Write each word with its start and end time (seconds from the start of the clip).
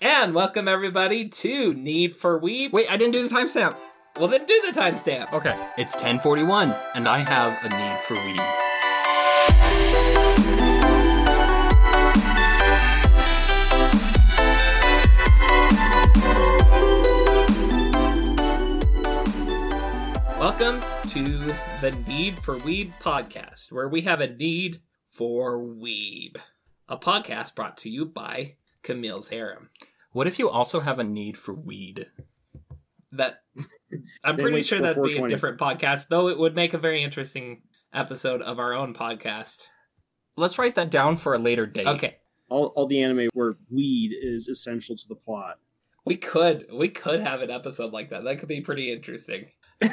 And 0.00 0.34
welcome 0.34 0.66
everybody 0.66 1.28
to 1.28 1.74
Need 1.74 2.16
for 2.16 2.40
Weeb. 2.40 2.72
Wait, 2.72 2.90
I 2.90 2.96
didn't 2.96 3.12
do 3.12 3.28
the 3.28 3.34
timestamp. 3.34 3.76
Well, 4.18 4.28
then 4.28 4.46
do 4.46 4.62
the 4.64 4.72
timestamp. 4.72 5.30
Okay, 5.34 5.54
it's 5.76 5.94
1041, 5.94 6.74
and 6.94 7.06
I 7.06 7.18
have 7.18 7.62
a 7.62 7.68
need 7.68 7.98
for 8.06 8.14
weed. 8.14 8.40
Welcome 20.38 20.80
to 21.10 21.54
the 21.82 21.90
Need 22.08 22.38
for 22.38 22.56
Weeb 22.56 22.94
podcast, 23.00 23.70
where 23.70 23.90
we 23.90 24.00
have 24.02 24.22
a 24.22 24.28
need 24.28 24.80
for 25.10 25.58
weeb. 25.58 26.36
A 26.88 26.96
podcast 26.96 27.54
brought 27.54 27.76
to 27.78 27.90
you 27.90 28.06
by 28.06 28.54
Camille's 28.84 29.28
Harem. 29.28 29.70
What 30.12 30.28
if 30.28 30.38
you 30.38 30.48
also 30.48 30.78
have 30.78 31.00
a 31.00 31.04
need 31.04 31.36
for 31.36 31.52
weed? 31.52 32.06
That 33.10 33.42
I'm 34.22 34.36
pretty 34.36 34.62
sure 34.62 34.80
that'd 34.80 35.02
be 35.02 35.16
a 35.16 35.28
different 35.28 35.58
podcast, 35.58 36.08
though 36.08 36.28
it 36.28 36.38
would 36.38 36.54
make 36.54 36.74
a 36.74 36.78
very 36.78 37.02
interesting 37.02 37.62
episode 37.92 38.42
of 38.42 38.60
our 38.60 38.72
own 38.74 38.94
podcast. 38.94 39.68
Let's 40.36 40.58
write 40.58 40.76
that 40.76 40.90
down 40.90 41.16
for 41.16 41.34
a 41.34 41.38
later 41.38 41.66
date. 41.66 41.86
Okay. 41.86 42.16
all, 42.48 42.66
all 42.76 42.86
the 42.86 43.02
anime 43.02 43.28
where 43.34 43.54
weed 43.70 44.12
is 44.20 44.48
essential 44.48 44.96
to 44.96 45.08
the 45.08 45.14
plot. 45.14 45.58
We 46.04 46.16
could 46.16 46.66
we 46.72 46.88
could 46.88 47.20
have 47.20 47.40
an 47.40 47.50
episode 47.50 47.92
like 47.92 48.10
that. 48.10 48.24
That 48.24 48.38
could 48.38 48.48
be 48.48 48.60
pretty 48.60 48.92
interesting. 48.92 49.46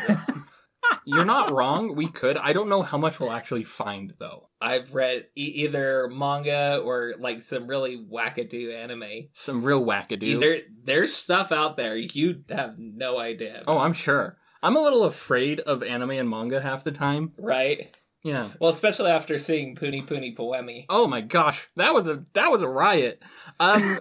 You're 1.05 1.26
not 1.26 1.52
wrong. 1.52 1.95
We 1.95 2.08
could. 2.08 2.38
I 2.38 2.54
don't 2.54 2.70
know 2.70 2.81
how 2.81 2.98
much 2.98 3.20
we'll 3.20 3.31
actually 3.31 3.63
find, 3.63 4.13
though. 4.20 4.50
I've 4.62 4.94
read 4.94 5.26
e- 5.36 5.64
either 5.64 6.08
manga 6.09 6.77
or 6.84 7.16
like 7.20 7.41
some 7.41 7.67
really 7.67 7.98
wackadoo 7.98 8.73
anime. 8.76 9.30
Some 9.34 9.64
real 9.64 9.84
wackadoo. 9.84 10.40
There, 10.40 10.59
there's 10.84 11.14
stuff 11.14 11.52
out 11.52 11.77
there 11.77 11.95
you 11.98 12.44
have 12.50 12.76
no 12.77 13.17
idea. 13.20 13.64
Oh, 13.67 13.80
I'm 13.80 13.94
sure. 13.94 14.38
I'm 14.64 14.75
a 14.78 14.81
little 14.81 15.03
afraid 15.06 15.59
of 15.62 15.81
anime 15.81 16.12
and 16.12 16.30
manga 16.30 16.62
half 16.62 16.84
the 16.84 16.92
time. 16.92 17.34
right. 17.38 17.95
Yeah. 18.23 18.50
Well, 18.59 18.69
especially 18.69 19.09
after 19.09 19.39
seeing 19.39 19.75
Puni 19.75 20.03
Puni 20.03 20.36
Poemy. 20.36 20.86
Oh 20.89 21.08
my 21.08 21.22
gosh, 21.22 21.67
that 21.75 21.92
was 21.95 22.08
a 22.08 22.23
that 22.34 22.52
was 22.52 22.62
a 22.62 22.67
riot. 22.67 23.19
Um, 23.59 24.00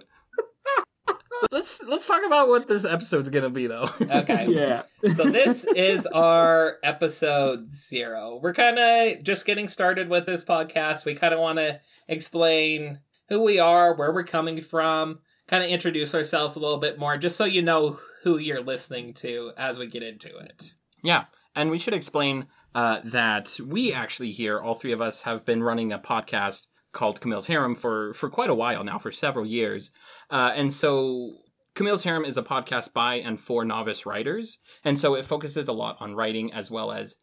let's 1.51 1.83
let's 1.83 2.07
talk 2.07 2.23
about 2.27 2.49
what 2.49 2.69
this 2.69 2.85
episode's 2.85 3.29
gonna 3.29 3.51
be, 3.51 3.67
though. 3.67 3.89
Okay. 4.01 4.47
Yeah. 4.51 4.83
so 5.13 5.25
this 5.25 5.65
is 5.65 6.07
our 6.07 6.77
episode 6.83 7.73
zero. 7.73 8.41
We're 8.43 8.55
kind 8.55 8.79
of 8.79 9.23
just 9.23 9.47
getting 9.47 9.69
started 9.69 10.09
with 10.09 10.27
this 10.27 10.45
podcast. 10.45 11.05
We 11.05 11.15
kind 11.15 11.33
of 11.33 11.41
want 11.41 11.59
to 11.59 11.81
explain 12.09 13.01
who 13.29 13.43
we 13.43 13.59
are, 13.59 13.95
where 13.95 14.13
we're 14.13 14.25
coming 14.25 14.61
from, 14.61 15.21
kind 15.49 15.63
of 15.63 15.71
introduce 15.71 16.15
ourselves 16.15 16.57
a 16.57 16.61
little 16.61 16.79
bit 16.79 16.99
more, 16.99 17.17
just 17.17 17.37
so 17.37 17.45
you 17.45 17.63
know 17.63 17.99
who 18.23 18.39
you're 18.39 18.63
listening 18.63 19.15
to 19.15 19.53
as 19.57 19.79
we 19.79 19.87
get 19.87 20.03
into 20.03 20.37
it. 20.39 20.75
Yeah, 21.03 21.25
and 21.55 21.71
we 21.71 21.79
should 21.79 21.95
explain 21.95 22.47
uh, 22.75 23.01
that 23.05 23.59
we 23.65 23.93
actually 23.93 24.33
here, 24.33 24.61
all 24.61 24.75
three 24.75 24.93
of 24.93 25.01
us, 25.01 25.23
have 25.23 25.45
been 25.45 25.63
running 25.63 25.93
a 25.93 25.99
podcast 25.99 26.67
called 26.93 27.21
Camille's 27.21 27.47
Harem 27.47 27.75
for 27.75 28.13
for 28.15 28.29
quite 28.31 28.51
a 28.51 28.55
while 28.55 28.85
now, 28.85 28.99
for 28.99 29.13
several 29.13 29.47
years, 29.47 29.91
uh, 30.31 30.53
and 30.55 30.73
so. 30.73 31.39
Camille's 31.73 32.03
Harem 32.03 32.25
is 32.25 32.37
a 32.37 32.43
podcast 32.43 32.93
by 32.93 33.15
and 33.15 33.41
for 33.41 33.65
novice 33.65 34.05
writers, 34.05 34.59
and 34.85 34.99
so 34.99 35.15
it 35.15 35.25
focuses 35.25 35.69
a 35.69 35.73
lot 35.73 35.97
on 36.01 36.17
writing 36.17 36.53
as 36.53 36.69
well 36.69 36.91
as 36.91 37.15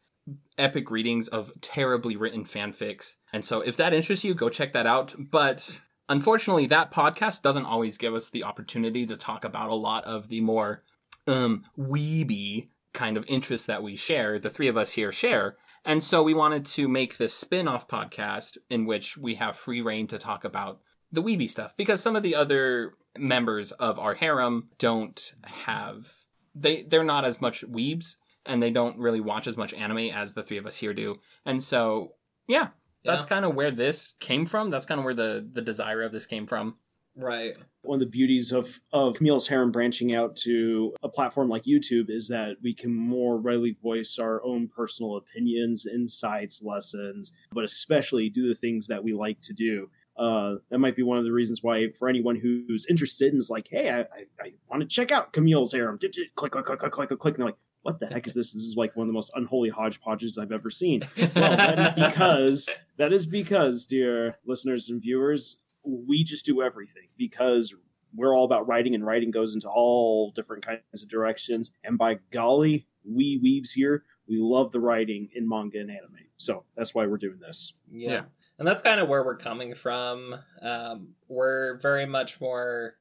epic 0.57 0.89
readings 0.89 1.27
of 1.27 1.51
terribly 1.61 2.15
written 2.15 2.45
fanfics. 2.45 3.15
And 3.31 3.43
so 3.43 3.61
if 3.61 3.77
that 3.77 3.93
interests 3.93 4.25
you, 4.25 4.33
go 4.33 4.49
check 4.49 4.73
that 4.73 4.87
out. 4.87 5.13
But 5.17 5.79
unfortunately, 6.09 6.65
that 6.67 6.91
podcast 6.91 7.41
doesn't 7.41 7.65
always 7.65 7.97
give 7.97 8.13
us 8.15 8.29
the 8.29 8.43
opportunity 8.43 9.05
to 9.05 9.17
talk 9.17 9.43
about 9.43 9.69
a 9.69 9.75
lot 9.75 10.05
of 10.05 10.29
the 10.29 10.41
more 10.41 10.83
um 11.27 11.65
weeby 11.77 12.69
kind 12.93 13.17
of 13.17 13.25
interests 13.27 13.67
that 13.67 13.83
we 13.83 13.95
share, 13.95 14.39
the 14.39 14.49
three 14.49 14.67
of 14.67 14.77
us 14.77 14.91
here 14.91 15.11
share. 15.11 15.57
And 15.87 16.03
so 16.03 16.21
we 16.21 16.33
wanted 16.33 16.65
to 16.65 16.87
make 16.89 17.17
this 17.17 17.33
spin-off 17.33 17.87
podcast 17.87 18.57
in 18.69 18.85
which 18.85 19.17
we 19.17 19.35
have 19.35 19.55
free 19.55 19.81
reign 19.81 20.05
to 20.07 20.17
talk 20.17 20.43
about 20.43 20.81
the 21.13 21.23
weeby 21.23 21.49
stuff 21.49 21.75
because 21.77 22.01
some 22.01 22.17
of 22.17 22.23
the 22.23 22.35
other 22.35 22.93
members 23.17 23.71
of 23.71 23.97
our 23.97 24.13
harem 24.13 24.67
don't 24.77 25.33
have 25.45 26.13
they 26.53 26.83
they're 26.83 27.03
not 27.05 27.23
as 27.23 27.39
much 27.39 27.63
weebs 27.65 28.17
and 28.45 28.61
they 28.61 28.69
don't 28.69 28.97
really 28.99 29.21
watch 29.21 29.47
as 29.47 29.55
much 29.57 29.73
anime 29.73 30.09
as 30.13 30.33
the 30.33 30.43
three 30.43 30.57
of 30.57 30.65
us 30.65 30.75
here 30.75 30.93
do. 30.93 31.15
And 31.45 31.63
so 31.63 32.15
yeah, 32.47 32.69
that's 33.05 33.23
Yeah. 33.23 33.29
kind 33.29 33.45
of 33.45 33.55
where 33.55 33.71
this 33.71 34.15
came 34.19 34.45
from. 34.45 34.69
That's 34.69 34.85
kind 34.85 34.99
of 34.99 35.05
where 35.05 35.13
the 35.13 35.47
the 35.51 35.61
desire 35.61 36.01
of 36.01 36.11
this 36.11 36.25
came 36.25 36.45
from. 36.47 36.75
Right. 37.17 37.57
One 37.81 37.95
of 37.95 37.99
the 37.99 38.05
beauties 38.05 38.51
of, 38.51 38.79
of 38.93 39.15
Camille's 39.15 39.47
Harem 39.47 39.71
branching 39.71 40.13
out 40.13 40.35
to 40.37 40.93
a 41.01 41.09
platform 41.09 41.49
like 41.49 41.63
YouTube 41.63 42.09
is 42.09 42.27
that 42.27 42.57
we 42.61 42.73
can 42.73 42.93
more 42.93 43.37
readily 43.37 43.75
voice 43.81 44.19
our 44.19 44.43
own 44.43 44.67
personal 44.67 45.17
opinions, 45.17 45.87
insights, 45.87 46.61
lessons, 46.61 47.33
but 47.51 47.63
especially 47.63 48.29
do 48.29 48.47
the 48.47 48.55
things 48.55 48.87
that 48.87 49.03
we 49.03 49.13
like 49.13 49.41
to 49.41 49.53
do. 49.53 49.89
Uh, 50.17 50.55
that 50.69 50.79
might 50.79 50.95
be 50.95 51.03
one 51.03 51.17
of 51.17 51.23
the 51.23 51.31
reasons 51.31 51.61
why, 51.63 51.87
for 51.97 52.07
anyone 52.07 52.35
who's 52.35 52.85
interested 52.87 53.31
and 53.31 53.41
is 53.41 53.49
like, 53.49 53.67
hey, 53.69 53.89
I, 53.89 53.99
I, 54.01 54.25
I 54.41 54.51
want 54.69 54.81
to 54.81 54.87
check 54.87 55.11
out 55.11 55.33
Camille's 55.33 55.71
Harem, 55.71 55.97
click, 55.99 56.13
click, 56.35 56.51
click, 56.51 56.65
click, 56.65 56.79
click, 56.79 56.91
click, 56.91 57.19
click, 57.19 57.33
and 57.35 57.41
they're 57.41 57.45
like, 57.47 57.57
what 57.83 57.99
the 57.99 58.07
heck 58.07 58.27
is 58.27 58.33
this? 58.33 58.51
This 58.51 58.63
is 58.63 58.75
like 58.75 58.95
one 58.95 59.05
of 59.05 59.07
the 59.07 59.13
most 59.13 59.31
unholy 59.33 59.69
hodgepodges 59.69 60.37
I've 60.37 60.51
ever 60.51 60.69
seen. 60.69 61.07
Well, 61.17 61.55
that 61.55 61.79
is 61.79 61.93
because 61.95 62.69
that 62.97 63.13
is 63.13 63.25
because, 63.25 63.85
dear 63.85 64.37
listeners 64.45 64.89
and 64.89 65.01
viewers, 65.01 65.57
we 65.87 66.23
just 66.23 66.45
do 66.45 66.61
everything 66.61 67.07
because 67.17 67.73
we're 68.15 68.35
all 68.35 68.45
about 68.45 68.67
writing, 68.67 68.95
and 68.95 69.05
writing 69.05 69.31
goes 69.31 69.53
into 69.53 69.69
all 69.69 70.31
different 70.31 70.65
kinds 70.65 71.03
of 71.03 71.09
directions. 71.09 71.71
And 71.83 71.97
by 71.97 72.19
golly, 72.31 72.87
we 73.03 73.39
weebs 73.39 73.71
here, 73.73 74.03
we 74.27 74.37
love 74.39 74.71
the 74.71 74.79
writing 74.79 75.29
in 75.35 75.47
manga 75.47 75.79
and 75.79 75.89
anime. 75.91 76.15
So 76.37 76.63
that's 76.75 76.93
why 76.95 77.05
we're 77.05 77.17
doing 77.17 77.39
this. 77.39 77.73
Yeah. 77.91 78.11
Yeah. 78.11 78.21
And 78.59 78.67
that's 78.67 78.81
kind 78.81 78.99
of 78.99 79.07
where 79.07 79.23
we're 79.23 79.37
coming 79.37 79.75
from. 79.75 80.35
Um, 80.61 81.09
we're 81.27 81.77
very 81.79 82.05
much 82.07 82.41
more, 82.41 82.95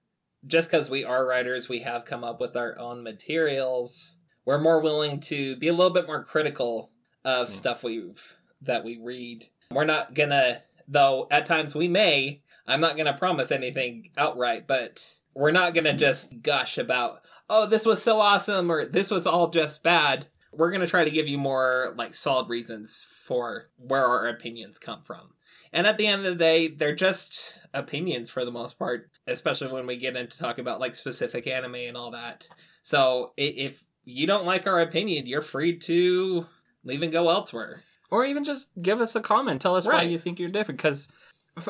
just 0.47 0.71
because 0.71 0.91
we 0.91 1.05
are 1.05 1.25
writers, 1.27 1.69
we 1.69 1.81
have 1.81 2.05
come 2.05 2.25
up 2.25 2.41
with 2.41 2.57
our 2.57 2.79
own 2.79 3.03
materials. 3.03 4.17
We're 4.45 4.61
more 4.61 4.81
willing 4.81 5.21
to 5.21 5.57
be 5.57 5.69
a 5.69 5.73
little 5.73 5.93
bit 5.95 6.07
more 6.07 6.25
critical 6.25 6.91
of 7.25 7.49
Mm. 7.49 7.51
stuff 7.51 7.83
we've 7.83 8.23
that 8.63 8.85
we 8.85 8.99
read. 9.03 9.49
We're 9.71 9.85
not 9.85 10.15
gonna, 10.15 10.63
though. 10.89 11.27
At 11.31 11.47
times 11.47 11.75
we 11.75 11.89
may. 11.89 12.43
I'm 12.67 12.81
not 12.81 12.97
gonna 12.97 13.17
promise 13.17 13.51
anything 13.53 14.11
outright, 14.17 14.67
but 14.67 15.03
we're 15.35 15.51
not 15.53 15.75
gonna 15.75 15.97
just 15.97 16.43
gush 16.43 16.79
about, 16.79 17.23
oh, 17.49 17.67
this 17.67 17.87
was 17.87 18.03
so 18.03 18.21
awesome 18.21 18.71
or 18.71 18.85
this 18.87 19.11
was 19.11 19.27
all 19.27 19.51
just 19.51 19.83
bad. 19.83 20.27
We're 20.53 20.71
gonna 20.71 20.87
try 20.87 21.05
to 21.05 21.11
give 21.11 21.29
you 21.29 21.39
more 21.39 21.95
like 21.97 22.15
solid 22.15 22.49
reasons 22.49 23.07
for 23.25 23.69
where 23.77 24.07
our 24.07 24.29
opinions 24.29 24.79
come 24.79 25.03
from. 25.05 25.33
And 25.73 25.87
at 25.87 25.99
the 25.99 26.07
end 26.07 26.25
of 26.25 26.33
the 26.39 26.45
day, 26.45 26.69
they're 26.69 26.95
just 26.95 27.59
opinions 27.75 28.31
for 28.31 28.45
the 28.45 28.51
most 28.51 28.79
part, 28.79 29.11
especially 29.27 29.71
when 29.73 29.87
we 29.87 29.97
get 29.99 30.17
into 30.17 30.39
talking 30.39 30.63
about 30.63 30.81
like 30.81 30.95
specific 30.95 31.47
anime 31.47 31.75
and 31.75 31.97
all 31.97 32.13
that. 32.13 32.49
So 32.83 33.33
if 33.37 33.83
you 34.05 34.27
don't 34.27 34.47
like 34.47 34.67
our 34.67 34.81
opinion, 34.81 35.27
you're 35.27 35.43
free 35.43 35.77
to 35.81 36.47
leave 36.85 37.03
and 37.03 37.13
go 37.13 37.29
elsewhere. 37.29 37.83
or 38.11 38.25
even 38.25 38.45
just 38.45 38.71
give 38.81 39.01
us 39.01 39.17
a 39.17 39.21
comment 39.21 39.61
tell 39.61 39.75
us 39.75 39.85
why 39.87 40.03
you 40.03 40.19
think 40.19 40.39
you're 40.39 40.49
different 40.49 40.79
because 40.79 41.09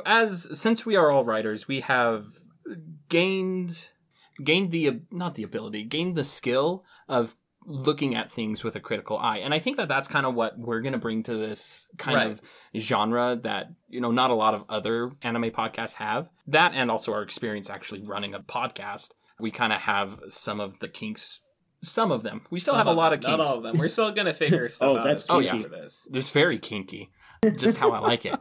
as 0.05 0.59
since 0.59 0.85
we 0.87 0.97
are 0.97 1.11
all 1.11 1.25
writers 1.25 1.69
we 1.69 1.81
have 1.81 2.27
gained 3.09 3.87
gained 4.43 4.71
the 4.71 5.01
not 5.11 5.35
the 5.35 5.43
ability 5.43 5.85
gained 5.85 6.17
the 6.17 6.25
skill 6.25 6.85
of 7.09 7.37
looking 7.69 8.15
at 8.15 8.31
things 8.31 8.63
with 8.63 8.77
a 8.77 8.81
critical 8.81 9.19
eye 9.19 9.39
and 9.39 9.53
i 9.53 9.59
think 9.59 9.77
that 9.77 9.89
that's 9.89 10.07
kind 10.09 10.25
of 10.27 10.35
what 10.35 10.57
we're 10.59 10.81
going 10.81 10.93
to 10.93 10.99
bring 10.99 11.23
to 11.23 11.37
this 11.37 11.89
kind 11.99 12.17
Right. 12.17 12.27
of 12.31 12.41
genre 12.77 13.39
that 13.43 13.73
you 13.89 14.01
know 14.01 14.11
not 14.13 14.31
a 14.31 14.35
lot 14.35 14.55
of 14.55 14.65
other 14.69 15.13
anime 15.23 15.51
podcasts 15.51 15.95
have 15.95 16.29
that 16.47 16.73
and 16.75 16.91
also 16.91 17.13
our 17.13 17.23
experience 17.23 17.69
actually 17.71 18.03
running 18.03 18.35
a 18.35 18.41
podcast 18.41 19.11
we 19.41 19.51
kind 19.51 19.73
of 19.73 19.81
have 19.83 20.21
some 20.29 20.61
of 20.61 20.79
the 20.79 20.89
kinks 20.89 21.41
some 21.83 22.11
of 22.13 22.23
them 22.23 22.43
we 22.51 22.59
still 22.61 22.75
have 22.75 22.87
a 22.87 22.93
lot 22.93 23.13
of 23.13 23.21
kinks 23.21 23.37
Not 23.37 23.41
all 23.47 23.57
of 23.59 23.63
them. 23.63 23.79
We're 23.79 23.89
still 23.89 24.11
gonna 24.13 24.33
figure 24.45 24.69
stuff 24.69 24.89
Oh, 24.89 24.97
out. 24.99 25.05
that's 25.05 25.25
as 25.29 25.37
we 25.37 25.45
kinky. 25.47 25.59
go 25.59 25.63
for 25.65 25.69
this. 25.69 26.09
it's 26.13 26.31
very 26.31 26.59
kinky 26.59 27.11
just 27.57 27.79
how 27.79 27.91
i 27.93 27.99
like 27.99 28.25
it 28.27 28.35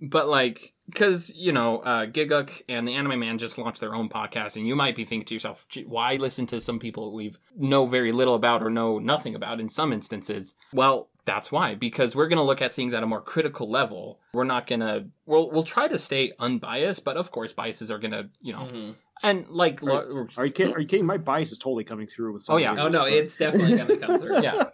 but 0.00 0.28
like 0.28 0.72
because 0.88 1.30
you 1.34 1.52
know 1.52 1.78
uh 1.80 2.06
Gigguk 2.06 2.62
and 2.68 2.86
the 2.86 2.94
anime 2.94 3.18
man 3.20 3.38
just 3.38 3.58
launched 3.58 3.80
their 3.80 3.94
own 3.94 4.08
podcast 4.08 4.56
and 4.56 4.66
you 4.66 4.76
might 4.76 4.96
be 4.96 5.04
thinking 5.04 5.26
to 5.26 5.34
yourself 5.34 5.66
why 5.86 6.16
listen 6.16 6.46
to 6.46 6.60
some 6.60 6.78
people 6.78 7.12
we've 7.12 7.38
know 7.56 7.86
very 7.86 8.12
little 8.12 8.34
about 8.34 8.62
or 8.62 8.70
know 8.70 8.98
nothing 8.98 9.34
about 9.34 9.60
in 9.60 9.68
some 9.68 9.92
instances 9.92 10.54
well 10.72 11.08
that's 11.26 11.50
why 11.50 11.74
because 11.74 12.14
we're 12.14 12.28
going 12.28 12.36
to 12.36 12.42
look 12.42 12.60
at 12.60 12.70
things 12.72 12.92
at 12.92 13.02
a 13.02 13.06
more 13.06 13.20
critical 13.22 13.70
level 13.70 14.20
we're 14.34 14.44
not 14.44 14.66
going 14.66 14.80
to 14.80 15.06
we'll, 15.24 15.50
we'll 15.50 15.62
try 15.64 15.88
to 15.88 15.98
stay 15.98 16.32
unbiased 16.38 17.02
but 17.04 17.16
of 17.16 17.30
course 17.30 17.52
biases 17.52 17.90
are 17.90 17.98
going 17.98 18.10
to 18.12 18.28
you 18.42 18.52
know 18.52 18.68
Mhm. 18.70 18.94
and 19.22 19.48
like 19.48 19.80
Right. 19.82 20.06
lo- 20.06 20.26
Are 20.36 20.44
you 20.44 20.52
kidding? 20.52 20.74
Are 20.74 20.80
you 20.80 20.86
kidding? 20.86 21.06
My 21.06 21.16
bias 21.16 21.50
is 21.52 21.56
totally 21.58 21.84
coming 21.84 22.06
through 22.06 22.34
with. 22.34 22.42
Some 22.42 22.56
Oh, 22.56 22.58
yeah. 22.58 22.72
Oh 22.72 22.88
no, 22.88 23.00
but- 23.00 23.12
it's 23.12 23.36
definitely 23.38 23.78
gonna 23.78 23.96
come 23.96 24.20
through. 24.20 24.42
yeah 24.48 24.64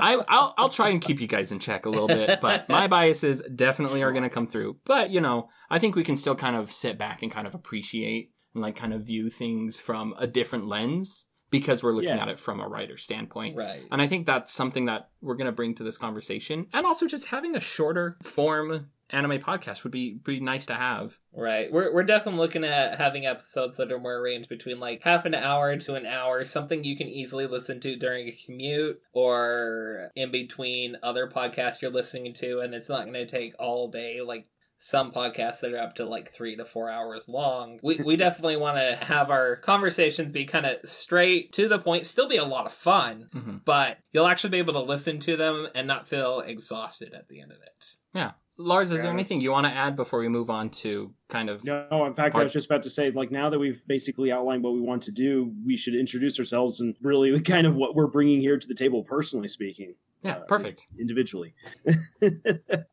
I, 0.00 0.16
I'll, 0.28 0.54
I'll 0.58 0.68
try 0.68 0.88
and 0.90 1.00
keep 1.00 1.20
you 1.20 1.26
guys 1.26 1.52
in 1.52 1.58
check 1.58 1.86
a 1.86 1.90
little 1.90 2.08
bit, 2.08 2.40
but 2.40 2.68
my 2.68 2.86
biases 2.96 3.42
definitely 3.54 4.02
are 4.02 4.12
going 4.12 4.22
to 4.24 4.30
come 4.30 4.46
through. 4.46 4.78
But, 4.84 5.10
you 5.10 5.20
know, 5.20 5.48
I 5.70 5.78
think 5.78 5.94
we 5.96 6.04
can 6.04 6.16
still 6.16 6.34
kind 6.34 6.56
of 6.56 6.72
sit 6.72 6.98
back 6.98 7.22
and 7.22 7.30
kind 7.30 7.46
of 7.46 7.54
appreciate 7.54 8.30
and 8.54 8.62
like 8.62 8.76
kind 8.76 8.92
of 8.92 9.02
view 9.04 9.30
things 9.30 9.78
from 9.78 10.14
a 10.18 10.26
different 10.26 10.66
lens 10.66 11.26
because 11.50 11.82
we're 11.82 11.92
looking 11.92 12.10
Yeah. 12.10 12.22
at 12.22 12.28
it 12.28 12.38
from 12.38 12.60
a 12.60 12.68
writer 12.68 12.96
standpoint. 12.96 13.56
Right. 13.56 13.82
And 13.90 14.00
I 14.00 14.06
think 14.06 14.26
that's 14.26 14.52
something 14.52 14.84
that 14.86 15.10
we're 15.20 15.34
going 15.36 15.46
to 15.46 15.52
bring 15.52 15.74
to 15.76 15.82
this 15.84 15.98
conversation. 15.98 16.66
And 16.72 16.86
also 16.86 17.06
just 17.06 17.26
having 17.26 17.56
a 17.56 17.60
shorter 17.60 18.16
form 18.22 18.90
anime 19.12 19.40
podcast 19.40 19.82
would 19.82 19.92
be 19.92 20.18
be 20.24 20.40
nice 20.40 20.66
to 20.66 20.74
have. 20.74 21.18
Right. 21.32 21.70
We're 21.70 21.92
we're 21.92 22.04
definitely 22.04 22.40
looking 22.40 22.64
at 22.64 22.98
having 22.98 23.26
episodes 23.26 23.76
that 23.76 23.92
are 23.92 23.98
more 23.98 24.16
arranged 24.16 24.48
between 24.48 24.80
like 24.80 25.02
half 25.02 25.24
an 25.24 25.34
hour 25.34 25.76
to 25.76 25.94
an 25.94 26.06
hour, 26.06 26.44
something 26.44 26.84
you 26.84 26.96
can 26.96 27.08
easily 27.08 27.46
listen 27.46 27.80
to 27.80 27.96
during 27.96 28.28
a 28.28 28.38
commute 28.44 29.00
or 29.12 30.10
in 30.16 30.30
between 30.30 30.96
other 31.02 31.28
podcasts 31.28 31.80
you're 31.82 31.90
listening 31.90 32.34
to 32.34 32.60
and 32.60 32.74
it's 32.74 32.88
not 32.88 33.04
going 33.04 33.14
to 33.14 33.26
take 33.26 33.54
all 33.58 33.88
day 33.88 34.20
like 34.20 34.46
some 34.82 35.12
podcasts 35.12 35.60
that 35.60 35.74
are 35.74 35.78
up 35.78 35.94
to 35.94 36.06
like 36.06 36.32
three 36.32 36.56
to 36.56 36.64
four 36.64 36.90
hours 36.90 37.28
long. 37.28 37.78
We, 37.82 37.96
we 37.96 38.16
definitely 38.16 38.56
want 38.56 38.78
to 38.78 38.96
have 39.04 39.30
our 39.30 39.56
conversations 39.56 40.32
be 40.32 40.46
kind 40.46 40.66
of 40.66 40.76
straight 40.88 41.52
to 41.52 41.68
the 41.68 41.78
point, 41.78 42.06
still 42.06 42.28
be 42.28 42.38
a 42.38 42.44
lot 42.44 42.66
of 42.66 42.72
fun, 42.72 43.28
hmm 43.32 43.58
but 43.66 43.98
you'll 44.10 44.26
actually 44.26 44.50
be 44.50 44.58
able 44.58 44.72
to 44.72 44.80
listen 44.80 45.20
to 45.20 45.36
them 45.36 45.68
and 45.74 45.86
not 45.86 46.08
feel 46.08 46.40
exhausted 46.40 47.12
at 47.12 47.28
the 47.28 47.42
end 47.42 47.52
of 47.52 47.58
it. 47.58 47.84
Yeah. 48.14 48.32
Lars, 48.62 48.92
is 48.92 48.98
Yeah, 48.98 49.04
there 49.04 49.12
anything 49.12 49.40
you 49.40 49.50
want 49.52 49.66
to 49.66 49.72
add 49.72 49.96
before 49.96 50.20
we 50.20 50.28
move 50.28 50.50
on 50.50 50.70
to 50.70 51.12
kind 51.28 51.48
of 51.48 51.64
No, 51.64 52.04
in 52.06 52.14
fact, 52.14 52.36
I 52.36 52.42
was 52.42 52.52
just 52.52 52.66
about 52.66 52.82
to 52.84 52.90
say, 52.90 53.10
like, 53.10 53.30
now 53.30 53.48
that 53.50 53.58
we've 53.58 53.82
basically 53.86 54.30
outlined 54.32 54.62
what 54.62 54.74
we 54.74 54.80
want 54.80 55.02
to 55.04 55.12
do, 55.12 55.52
we 55.64 55.76
should 55.76 55.94
introduce 55.94 56.38
ourselves 56.38 56.80
and 56.80 56.94
really 57.02 57.40
kind 57.54 57.66
of 57.66 57.76
what 57.76 57.94
we're 57.94 58.06
bringing 58.06 58.40
here 58.40 58.58
to 58.58 58.68
the 58.68 58.74
table, 58.74 59.02
personally 59.04 59.48
speaking, 59.48 59.94
Yeah, 60.22 60.36
uh, 60.36 60.40
perfect. 60.44 60.86
individually. 60.98 61.54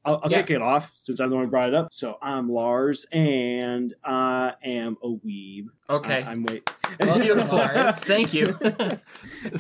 I'll, 0.05 0.21
I'll 0.23 0.31
Yeah. 0.31 0.37
kick 0.41 0.51
it 0.51 0.61
off 0.61 0.93
since 0.95 1.19
I'm 1.19 1.29
the 1.29 1.35
one 1.35 1.45
who 1.45 1.51
brought 1.51 1.69
it 1.69 1.75
up. 1.75 1.89
So 1.91 2.17
I'm 2.21 2.49
Lars, 2.49 3.05
and 3.11 3.93
I 4.03 4.53
am 4.63 4.97
a 5.03 5.07
weeb. 5.09 5.65
Okay. 5.89 6.23
I, 6.23 6.31
am 6.31 6.43
wait. 6.43 6.69
Well, 6.99 7.19
Beautiful. 7.19 7.57
Lars. 7.57 7.97
Thank 7.99 8.33
you. 8.33 8.53
That's 8.61 9.01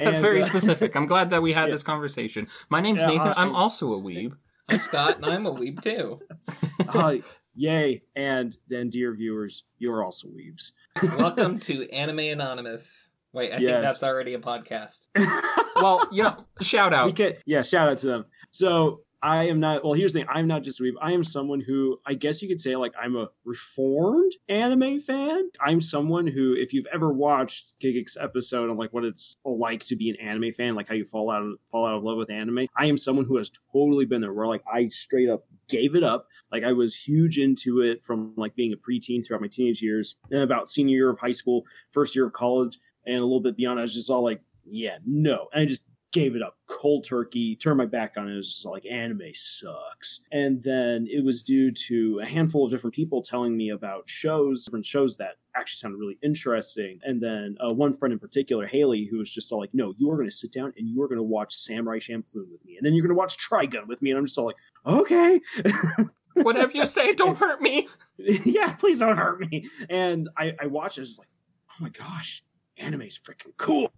And, 0.01 0.17
very 0.17 0.41
uh, 0.41 0.45
specific. 0.45 0.95
I'm 0.95 1.05
glad 1.05 1.29
that 1.31 1.41
we 1.41 1.53
had 1.53 1.65
Yeah. 1.67 1.73
this 1.75 1.83
conversation. 1.83 2.47
My 2.69 2.81
name's 2.81 3.01
Nathan. 3.03 3.33
I- 3.35 3.41
I'm 3.41 3.55
also 3.55 3.93
a 3.93 3.99
weeb. 4.01 4.33
I'm 4.69 4.79
Scott 4.79 5.17
and 5.17 5.25
I'm 5.25 5.45
a 5.45 5.53
weeb 5.53 5.81
too. 5.81 6.19
uh, 6.89 7.15
yay! 7.55 8.03
And 8.15 8.57
then, 8.67 8.89
dear 8.89 9.13
viewers, 9.13 9.63
you're 9.77 10.03
also 10.03 10.27
weebs. 10.27 10.71
Welcome 11.17 11.59
to 11.61 11.89
Anime 11.93 12.19
Anonymous. 12.19 13.09
Wait, 13.31 13.53
I 13.53 13.57
think 13.57 13.69
that's 13.69 14.03
already 14.03 14.33
a 14.33 14.39
podcast. 14.39 14.99
Well, 15.79 16.07
you 16.11 16.23
know, 16.23 16.43
shout 16.59 16.91
out. 16.91 17.05
we 17.05 17.11
out. 17.11 17.15
can, 17.17 17.33
yeah, 17.45 17.61
shout 17.61 17.87
out 17.87 17.99
to 17.99 18.07
them. 18.07 18.25
So 18.49 19.01
I 19.21 19.45
am 19.45 19.59
not. 19.59 19.83
Well, 19.83 19.93
here's 19.93 20.13
the 20.13 20.19
thing. 20.19 20.29
I'm 20.31 20.47
not 20.47 20.61
just 20.63 20.79
a 20.79 20.83
weeb. 20.83 20.93
I 21.01 21.13
am 21.13 21.23
someone 21.23 21.59
who 21.59 21.99
I 22.05 22.13
guess 22.13 22.41
you 22.41 22.47
could 22.47 22.61
say 22.61 22.75
like 22.75 22.93
I'm 22.99 23.15
a 23.15 23.29
reformed 23.45 24.33
anime 24.47 24.99
fan. 24.99 25.49
I'm 25.59 25.81
someone 25.81 26.27
who, 26.27 26.53
if 26.53 26.71
you've 26.71 26.85
ever 26.93 27.11
watched 27.11 27.73
Gigguk's 27.81 28.15
episode 28.19 28.69
on 28.69 28.77
like 28.77 28.93
what 28.93 29.05
it's 29.05 29.35
like 29.43 29.85
to 29.85 29.95
be 29.95 30.09
an 30.11 30.17
anime 30.17 30.53
fan, 30.53 30.75
like 30.75 30.87
how 30.87 30.93
you 30.93 31.05
fall 31.05 31.31
out 31.31 31.41
of 31.41 31.53
fall 31.71 31.87
out 31.87 31.97
of 31.97 32.03
love 32.03 32.17
with 32.17 32.29
anime, 32.29 32.67
I 32.77 32.85
am 32.85 32.97
someone 32.97 33.25
who 33.25 33.37
has 33.37 33.51
totally 33.73 34.05
been 34.05 34.21
there. 34.21 34.33
Where 34.33 34.45
like 34.47 34.63
I 34.71 34.87
straight 34.89 35.29
up 35.29 35.45
gave 35.67 35.95
it 35.95 36.03
up. 36.03 36.27
Like 36.51 36.63
I 36.63 36.73
was 36.73 36.95
huge 36.95 37.39
into 37.39 37.81
it 37.81 38.03
from 38.03 38.33
like 38.37 38.55
being 38.55 38.73
a 38.73 38.77
preteen 38.77 39.25
throughout 39.25 39.41
my 39.41 39.47
teenage 39.47 39.81
years, 39.81 40.15
and 40.29 40.41
about 40.41 40.69
senior 40.69 40.95
year 40.95 41.09
of 41.09 41.19
high 41.19 41.31
school, 41.31 41.63
first 41.91 42.15
year 42.15 42.27
of 42.27 42.33
college, 42.33 42.77
and 43.05 43.17
a 43.17 43.23
little 43.23 43.41
bit 43.41 43.57
beyond. 43.57 43.79
I 43.79 43.81
was 43.81 43.95
just 43.95 44.11
all 44.11 44.23
like, 44.23 44.41
yeah, 44.63 44.97
no, 45.05 45.47
and 45.53 45.63
I 45.63 45.65
just 45.65 45.83
gave 46.13 46.35
it 46.35 46.41
up 46.41 46.55
cold 46.67 47.03
turkey 47.03 47.55
turned 47.55 47.77
my 47.77 47.85
back 47.85 48.13
on 48.17 48.29
it 48.29 48.33
it 48.33 48.37
was 48.37 48.47
just 48.47 48.65
like 48.65 48.85
anime 48.85 49.21
sucks. 49.33 50.21
And 50.31 50.63
then 50.63 51.07
it 51.09 51.23
was 51.23 51.43
due 51.43 51.71
to 51.71 52.21
a 52.23 52.25
handful 52.25 52.65
of 52.65 52.71
different 52.71 52.95
people 52.95 53.21
telling 53.21 53.57
me 53.57 53.69
about 53.69 54.07
shows 54.07 54.65
different 54.65 54.85
shows 54.85 55.17
that 55.17 55.35
actually 55.55 55.77
sounded 55.77 55.97
really 55.97 56.17
interesting. 56.21 56.99
And 57.03 57.21
then 57.21 57.57
uh, 57.59 57.73
one 57.73 57.93
friend 57.93 58.13
in 58.13 58.19
particular 58.19 58.65
haley 58.65 59.05
who 59.09 59.17
was 59.17 59.31
just 59.31 59.51
all 59.51 59.59
like 59.59 59.73
no 59.73 59.93
you 59.97 60.09
are 60.09 60.15
going 60.15 60.29
to 60.29 60.35
sit 60.35 60.53
down 60.53 60.73
and 60.77 60.87
you 60.87 61.01
are 61.01 61.07
going 61.07 61.17
to 61.17 61.23
watch 61.23 61.55
samurai 61.55 61.97
champloo 61.99 62.49
with 62.51 62.63
me 62.65 62.77
and 62.77 62.85
then 62.85 62.93
you're 62.93 63.03
going 63.03 63.15
to 63.15 63.17
watch 63.17 63.37
trigun 63.37 63.87
with 63.87 64.01
me 64.01 64.11
and 64.11 64.19
i'm 64.19 64.25
just 64.25 64.37
all 64.37 64.45
like 64.45 64.55
okay. 64.85 65.41
Whatever 66.35 66.71
you 66.71 66.85
say, 66.85 67.13
don't 67.13 67.39
hurt 67.39 67.61
me. 67.61 67.87
yeah 68.17 68.73
please 68.73 68.99
don't 68.99 69.17
hurt 69.17 69.39
me. 69.39 69.69
And 69.89 70.29
i 70.37 70.53
i 70.61 70.67
watched 70.67 70.97
it 70.97 71.01
I 71.01 71.03
was 71.03 71.09
just 71.09 71.19
like 71.19 71.29
oh 71.71 71.83
my 71.83 71.89
gosh 71.89 72.43
anime's 72.79 73.19
freaking 73.19 73.55
cool. 73.57 73.91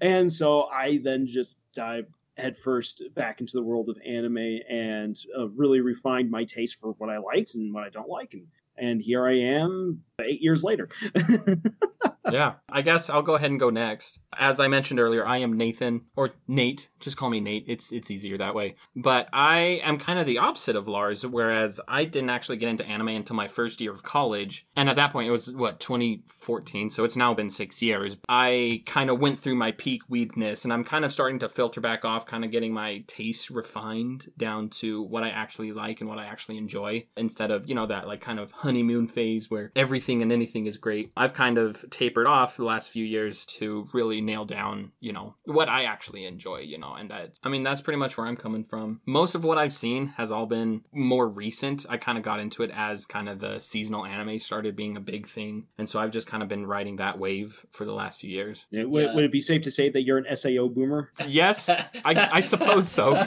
And 0.00 0.32
so 0.32 0.64
i 0.64 0.98
then 1.02 1.26
just 1.26 1.56
dive 1.74 2.06
headfirst 2.36 3.02
back 3.14 3.40
into 3.40 3.56
the 3.56 3.62
world 3.62 3.88
of 3.88 3.98
anime 4.06 4.60
and 4.68 5.18
uh, 5.38 5.48
really 5.48 5.80
refined 5.80 6.30
my 6.30 6.44
taste 6.44 6.80
for 6.80 6.92
what 6.92 7.10
i 7.10 7.18
liked 7.18 7.54
and 7.54 7.74
what 7.74 7.84
i 7.84 7.88
don't 7.88 8.08
like. 8.08 8.32
And 8.32 8.46
and 8.76 9.02
here 9.02 9.26
i 9.26 9.36
am 9.36 10.02
eight 10.20 10.40
years 10.40 10.64
later 10.64 10.88
yeah, 12.30 12.54
I 12.68 12.82
guess 12.82 13.08
I'll 13.08 13.22
go 13.22 13.34
ahead 13.34 13.50
and 13.50 13.60
go 13.60 13.70
next. 13.70 14.20
As 14.38 14.60
I 14.60 14.68
mentioned 14.68 15.00
earlier, 15.00 15.26
I 15.26 15.38
am 15.38 15.52
Nathan 15.52 16.02
or 16.16 16.30
Nate. 16.46 16.88
Just 17.00 17.16
call 17.16 17.30
me 17.30 17.40
Nate. 17.40 17.64
It's 17.66 17.90
it's 17.92 18.10
easier 18.10 18.38
that 18.38 18.54
way. 18.54 18.76
But 18.94 19.28
I 19.32 19.80
am 19.82 19.98
kind 19.98 20.18
of 20.18 20.26
the 20.26 20.38
opposite 20.38 20.76
of 20.76 20.86
Lars, 20.86 21.26
whereas 21.26 21.80
I 21.88 22.04
didn't 22.04 22.30
actually 22.30 22.58
get 22.58 22.68
into 22.68 22.86
anime 22.86 23.08
until 23.08 23.36
my 23.36 23.48
first 23.48 23.80
year 23.80 23.92
of 23.92 24.02
college, 24.02 24.66
and 24.76 24.88
at 24.88 24.96
that 24.96 25.12
point 25.12 25.28
it 25.28 25.32
was 25.32 25.54
what 25.54 25.80
2014, 25.80 26.90
so 26.90 27.04
it's 27.04 27.16
now 27.16 27.34
been 27.34 27.50
six 27.50 27.82
years. 27.82 28.16
I 28.28 28.82
kind 28.86 29.10
of 29.10 29.18
went 29.18 29.38
through 29.38 29.56
my 29.56 29.72
peak 29.72 30.02
weedness, 30.08 30.64
and 30.64 30.72
I'm 30.72 30.84
kind 30.84 31.04
of 31.04 31.12
starting 31.12 31.38
to 31.40 31.48
filter 31.48 31.80
back 31.80 32.04
off, 32.04 32.26
kind 32.26 32.44
of 32.44 32.50
getting 32.50 32.72
my 32.72 33.04
taste 33.06 33.50
refined 33.50 34.30
down 34.38 34.68
to 34.70 35.02
what 35.02 35.22
I 35.22 35.30
actually 35.30 35.72
like 35.72 36.00
and 36.00 36.08
what 36.08 36.18
I 36.18 36.26
actually 36.26 36.58
enjoy, 36.58 37.06
instead 37.16 37.50
of 37.50 37.68
you 37.68 37.74
know 37.74 37.86
that 37.86 38.06
like 38.06 38.20
kind 38.20 38.38
of 38.38 38.50
honeymoon 38.50 39.08
phase 39.08 39.50
where 39.50 39.72
everything 39.74 40.22
and 40.22 40.30
anything 40.30 40.66
is 40.66 40.76
great. 40.76 41.12
I've 41.16 41.34
kind 41.34 41.58
of 41.58 41.84
tapered 41.90 42.09
off 42.18 42.56
the 42.56 42.64
last 42.64 42.90
few 42.90 43.04
years 43.04 43.44
to 43.46 43.88
really 43.92 44.20
nail 44.20 44.44
down, 44.44 44.92
you 45.00 45.12
know, 45.12 45.34
what 45.44 45.68
I 45.68 45.84
actually 45.84 46.24
enjoy, 46.26 46.58
you 46.60 46.78
know, 46.78 46.94
and 46.94 47.10
that, 47.10 47.38
I 47.42 47.48
mean, 47.48 47.62
that's 47.62 47.80
pretty 47.80 47.98
much 47.98 48.16
where 48.16 48.26
I'm 48.26 48.36
coming 48.36 48.64
from. 48.64 49.00
Most 49.06 49.34
of 49.34 49.44
what 49.44 49.58
I've 49.58 49.72
seen 49.72 50.08
has 50.16 50.30
all 50.32 50.46
been 50.46 50.82
more 50.92 51.28
recent. 51.28 51.86
I 51.88 51.96
kind 51.96 52.18
of 52.18 52.24
got 52.24 52.40
into 52.40 52.62
it 52.62 52.70
as 52.74 53.06
kind 53.06 53.28
of 53.28 53.40
the 53.40 53.58
seasonal 53.58 54.04
anime 54.04 54.38
started 54.38 54.76
being 54.76 54.96
a 54.96 55.00
big 55.00 55.26
thing. 55.26 55.66
And 55.78 55.88
so 55.88 56.00
I've 56.00 56.10
just 56.10 56.26
kind 56.26 56.42
of 56.42 56.48
been 56.48 56.66
riding 56.66 56.96
that 56.96 57.18
wave 57.18 57.64
for 57.70 57.84
the 57.84 57.92
last 57.92 58.20
few 58.20 58.30
years. 58.30 58.66
Yeah, 58.70 58.84
would, 58.84 59.04
Yeah. 59.04 59.14
would 59.14 59.24
it 59.24 59.32
be 59.32 59.40
safe 59.40 59.62
to 59.62 59.70
say 59.70 59.88
that 59.90 60.02
you're 60.02 60.18
an 60.18 60.36
sao 60.36 60.68
boomer 60.68 61.10
Yes, 61.26 61.68
I, 61.68 61.84
I 62.04 62.40
suppose 62.40 62.88
so. 62.88 63.22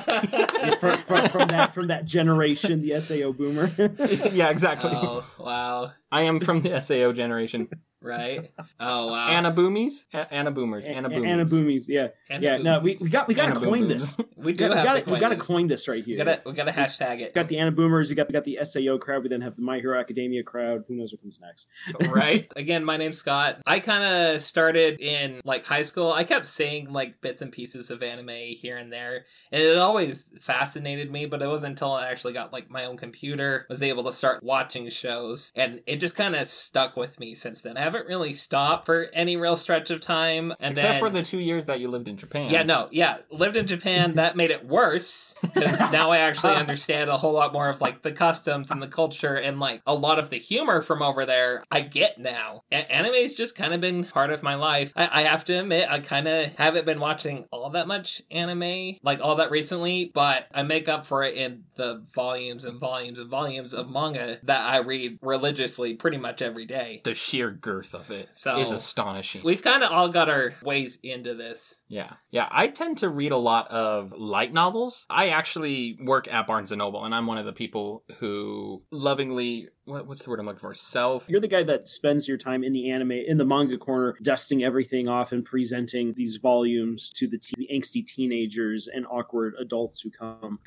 from, 0.79 0.97
from, 0.97 1.29
from 1.29 1.47
that 1.49 1.73
from 1.73 1.87
that 1.87 2.05
generation 2.05 2.81
the 2.81 2.99
sao 2.99 3.31
boomer 3.31 3.71
yeah, 4.31 4.49
exactly. 4.49 4.91
oh, 4.93 5.25
wow. 5.39 5.91
I 6.11 6.21
am 6.23 6.39
from 6.39 6.61
the 6.61 6.79
SAO 6.79 7.11
generation. 7.11 7.69
Right? 8.03 8.51
Oh, 8.79 9.07
wow. 9.07 9.29
Anna 9.29 9.51
Boomies? 9.51 10.05
A- 10.13 10.31
Anna 10.33 10.51
Boomers. 10.51 10.83
Anna 10.83 11.09
Boomies. 11.09 11.27
Anna 11.27 11.45
Boomies, 11.45 11.85
yeah, 11.87 12.07
Anna 12.29 12.43
yeah. 12.43 12.57
No, 12.57 12.79
we, 12.79 12.97
we 12.99 13.07
got 13.09 13.27
we 13.27 13.33
got 13.33 13.53
to 13.53 13.59
coin 13.59 13.87
this. 13.87 14.17
we 14.17 14.25
We 14.43 14.53
do 14.53 14.67
got 14.67 14.77
we 14.77 14.83
got 14.83 15.05
to 15.05 15.13
we 15.13 15.19
got 15.19 15.29
to 15.29 15.37
coin 15.37 15.67
this 15.67 15.87
right 15.87 16.05
We 16.05 16.15
here. 16.15 16.25
gotta, 16.25 16.41
we 16.45 16.51
gotta 16.53 16.71
hashtag 16.71 17.21
it. 17.21 17.33
got 17.33 17.47
the 17.47 17.59
Anna 17.59 17.71
Boomers, 17.71 18.09
you 18.09 18.15
got 18.15 18.27
we 18.27 18.33
got 18.33 18.43
the 18.43 18.59
SAO 18.63 18.97
crowd, 18.97 19.23
we 19.23 19.29
then 19.29 19.41
have 19.41 19.55
the 19.55 19.61
My 19.61 19.79
Hero 19.79 19.97
Academia 19.99 20.43
crowd. 20.43 20.83
Who 20.87 20.95
knows 20.95 21.13
what 21.13 21.21
comes 21.21 21.39
next? 21.41 21.67
right? 22.13 22.51
Again, 22.57 22.83
my 22.83 22.97
name's 22.97 23.17
Scott. 23.17 23.61
I 23.65 23.79
kind 23.79 24.03
of 24.03 24.41
started 24.41 24.99
in 24.99 25.39
like 25.45 25.65
high 25.65 25.83
school. 25.83 26.11
I 26.11 26.25
kept 26.25 26.47
seeing 26.47 26.91
like 26.91 27.21
bits 27.21 27.41
and 27.41 27.51
pieces 27.51 27.89
of 27.89 28.03
anime 28.03 28.29
here 28.57 28.77
and 28.77 28.91
there, 28.91 29.25
and 29.51 29.61
it 29.61 29.77
always 29.77 30.25
fascinated 30.41 31.09
me. 31.11 31.25
But 31.25 31.41
it 31.41 31.47
wasn't 31.47 31.71
until 31.71 31.93
I 31.93 32.07
actually 32.09 32.33
got 32.33 32.51
like 32.51 32.69
my 32.69 32.85
own 32.85 32.97
computer, 32.97 33.65
was 33.69 33.81
able 33.81 34.03
to 34.05 34.13
start 34.13 34.43
watching 34.43 34.89
shows, 34.89 35.51
and 35.55 35.81
it 35.87 35.97
just 35.97 36.15
kind 36.15 36.35
of 36.35 36.47
stuck 36.47 36.97
with 36.97 37.17
me 37.19 37.33
since 37.35 37.61
then. 37.61 37.77
I 37.77 37.83
haven't 37.93 38.07
really 38.07 38.33
stopped 38.33 38.85
for 38.85 39.07
any 39.13 39.37
real 39.37 39.55
stretch 39.55 39.91
of 39.91 40.01
time, 40.01 40.53
and 40.59 40.71
Except 40.71 40.93
then 40.93 40.99
for 40.99 41.09
the 41.09 41.21
two 41.21 41.39
years 41.39 41.65
that 41.65 41.79
you 41.79 41.87
lived 41.89 42.07
in 42.07 42.17
Japan. 42.17 42.49
yeah, 42.49 42.63
no, 42.63 42.87
yeah. 42.91 43.17
Lived 43.29 43.55
in 43.55 43.67
Japan, 43.67 44.15
that 44.15 44.35
made 44.35 44.51
it 44.51 44.65
worse 44.65 45.35
because 45.41 45.79
now 45.91 46.11
I 46.11 46.19
actually 46.19 46.55
understand 46.55 47.09
a 47.09 47.17
whole 47.17 47.33
lot 47.33 47.53
more 47.53 47.69
of 47.69 47.81
like 47.81 48.01
the 48.01 48.11
customs 48.11 48.71
and 48.71 48.81
the 48.81 48.87
culture 48.87 49.35
and 49.35 49.59
like 49.59 49.81
a 49.85 49.93
lot 49.93 50.19
of 50.19 50.29
the 50.29 50.39
humor 50.39 50.81
from 50.81 51.01
over 51.01 51.25
there. 51.25 51.63
I 51.71 51.81
get 51.81 52.17
now. 52.17 52.63
A- 52.71 52.91
anime's 52.91 53.35
just 53.35 53.55
kind 53.55 53.73
of 53.73 53.81
been 53.81 54.05
part 54.05 54.31
of 54.31 54.43
my 54.43 54.55
life. 54.55 54.91
I, 54.95 55.21
I 55.21 55.23
have 55.23 55.45
to 55.45 55.53
admit, 55.59 55.87
I 55.89 55.99
kind 55.99 56.27
of 56.27 56.53
haven't 56.55 56.85
been 56.85 56.99
watching 56.99 57.45
all 57.51 57.69
that 57.71 57.87
much 57.87 58.21
anime, 58.31 58.97
like 59.03 59.19
all 59.21 59.35
that 59.37 59.51
recently, 59.51 60.11
but 60.13 60.47
I 60.53 60.63
make 60.63 60.89
up 60.89 61.05
for 61.05 61.23
it 61.23 61.35
in 61.35 61.63
the 61.75 62.03
volumes 62.13 62.65
and 62.65 62.79
volumes 62.79 63.19
and 63.19 63.29
volumes 63.29 63.73
of 63.73 63.89
manga 63.89 64.39
that 64.43 64.61
I 64.61 64.77
read 64.77 65.19
religiously 65.21 65.93
pretty 65.93 66.17
much 66.17 66.41
every 66.41 66.65
day. 66.65 67.01
The 67.03 67.13
sheer 67.13 67.51
girth 67.51 67.82
of 67.93 68.09
it 68.11 68.29
is 68.31 68.39
So- 68.39 68.55
astonishing. 68.57 69.41
We've 69.43 69.61
kind 69.61 69.83
of 69.83 69.91
all 69.91 70.09
got 70.09 70.29
our 70.29 70.53
ways 70.63 70.97
into 71.03 71.33
this. 71.35 71.75
Yeah. 71.87 72.13
Yeah. 72.31 72.47
I 72.51 72.67
tend 72.67 72.99
to 72.99 73.09
read 73.09 73.31
a 73.31 73.37
lot 73.37 73.69
of 73.69 74.13
light 74.17 74.53
novels. 74.53 75.05
I 75.09 75.29
actually 75.29 75.97
work 76.01 76.27
at 76.31 76.47
Barnes 76.47 76.71
and 76.71 76.79
Noble, 76.79 77.03
and 77.05 77.13
I'm 77.13 77.27
one 77.27 77.37
of 77.37 77.45
the 77.45 77.53
people 77.53 78.03
who 78.19 78.81
lovingly, 78.91 79.69
what, 79.85 80.07
what's 80.07 80.23
the 80.23 80.29
word 80.29 80.39
I'm 80.39 80.45
looking 80.45 80.59
for? 80.59 80.73
Self. 80.73 81.25
You're 81.27 81.41
the 81.41 81.47
guy 81.47 81.63
that 81.63 81.87
spends 81.89 82.27
your 82.27 82.37
time 82.37 82.63
in 82.63 82.71
the 82.73 82.89
anime, 82.89 83.11
in 83.11 83.37
the 83.37 83.45
manga 83.45 83.77
corner, 83.77 84.15
dusting 84.23 84.63
everything 84.63 85.07
off 85.07 85.31
and 85.31 85.43
presenting 85.43 86.13
these 86.15 86.37
volumes 86.37 87.09
to 87.17 87.27
the, 87.27 87.37
te- 87.37 87.53
the 87.57 87.69
angsty 87.73 88.05
teenagers 88.05 88.87
and 88.87 89.05
awkward 89.07 89.53
adults 89.59 89.99
who 90.01 90.09
come. 90.09 90.59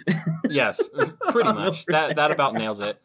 Yes, 0.48 0.80
pretty 1.30 1.52
much. 1.52 1.86
That, 1.86 2.16
that 2.16 2.30
about 2.30 2.54
nails 2.54 2.80
it. 2.80 3.00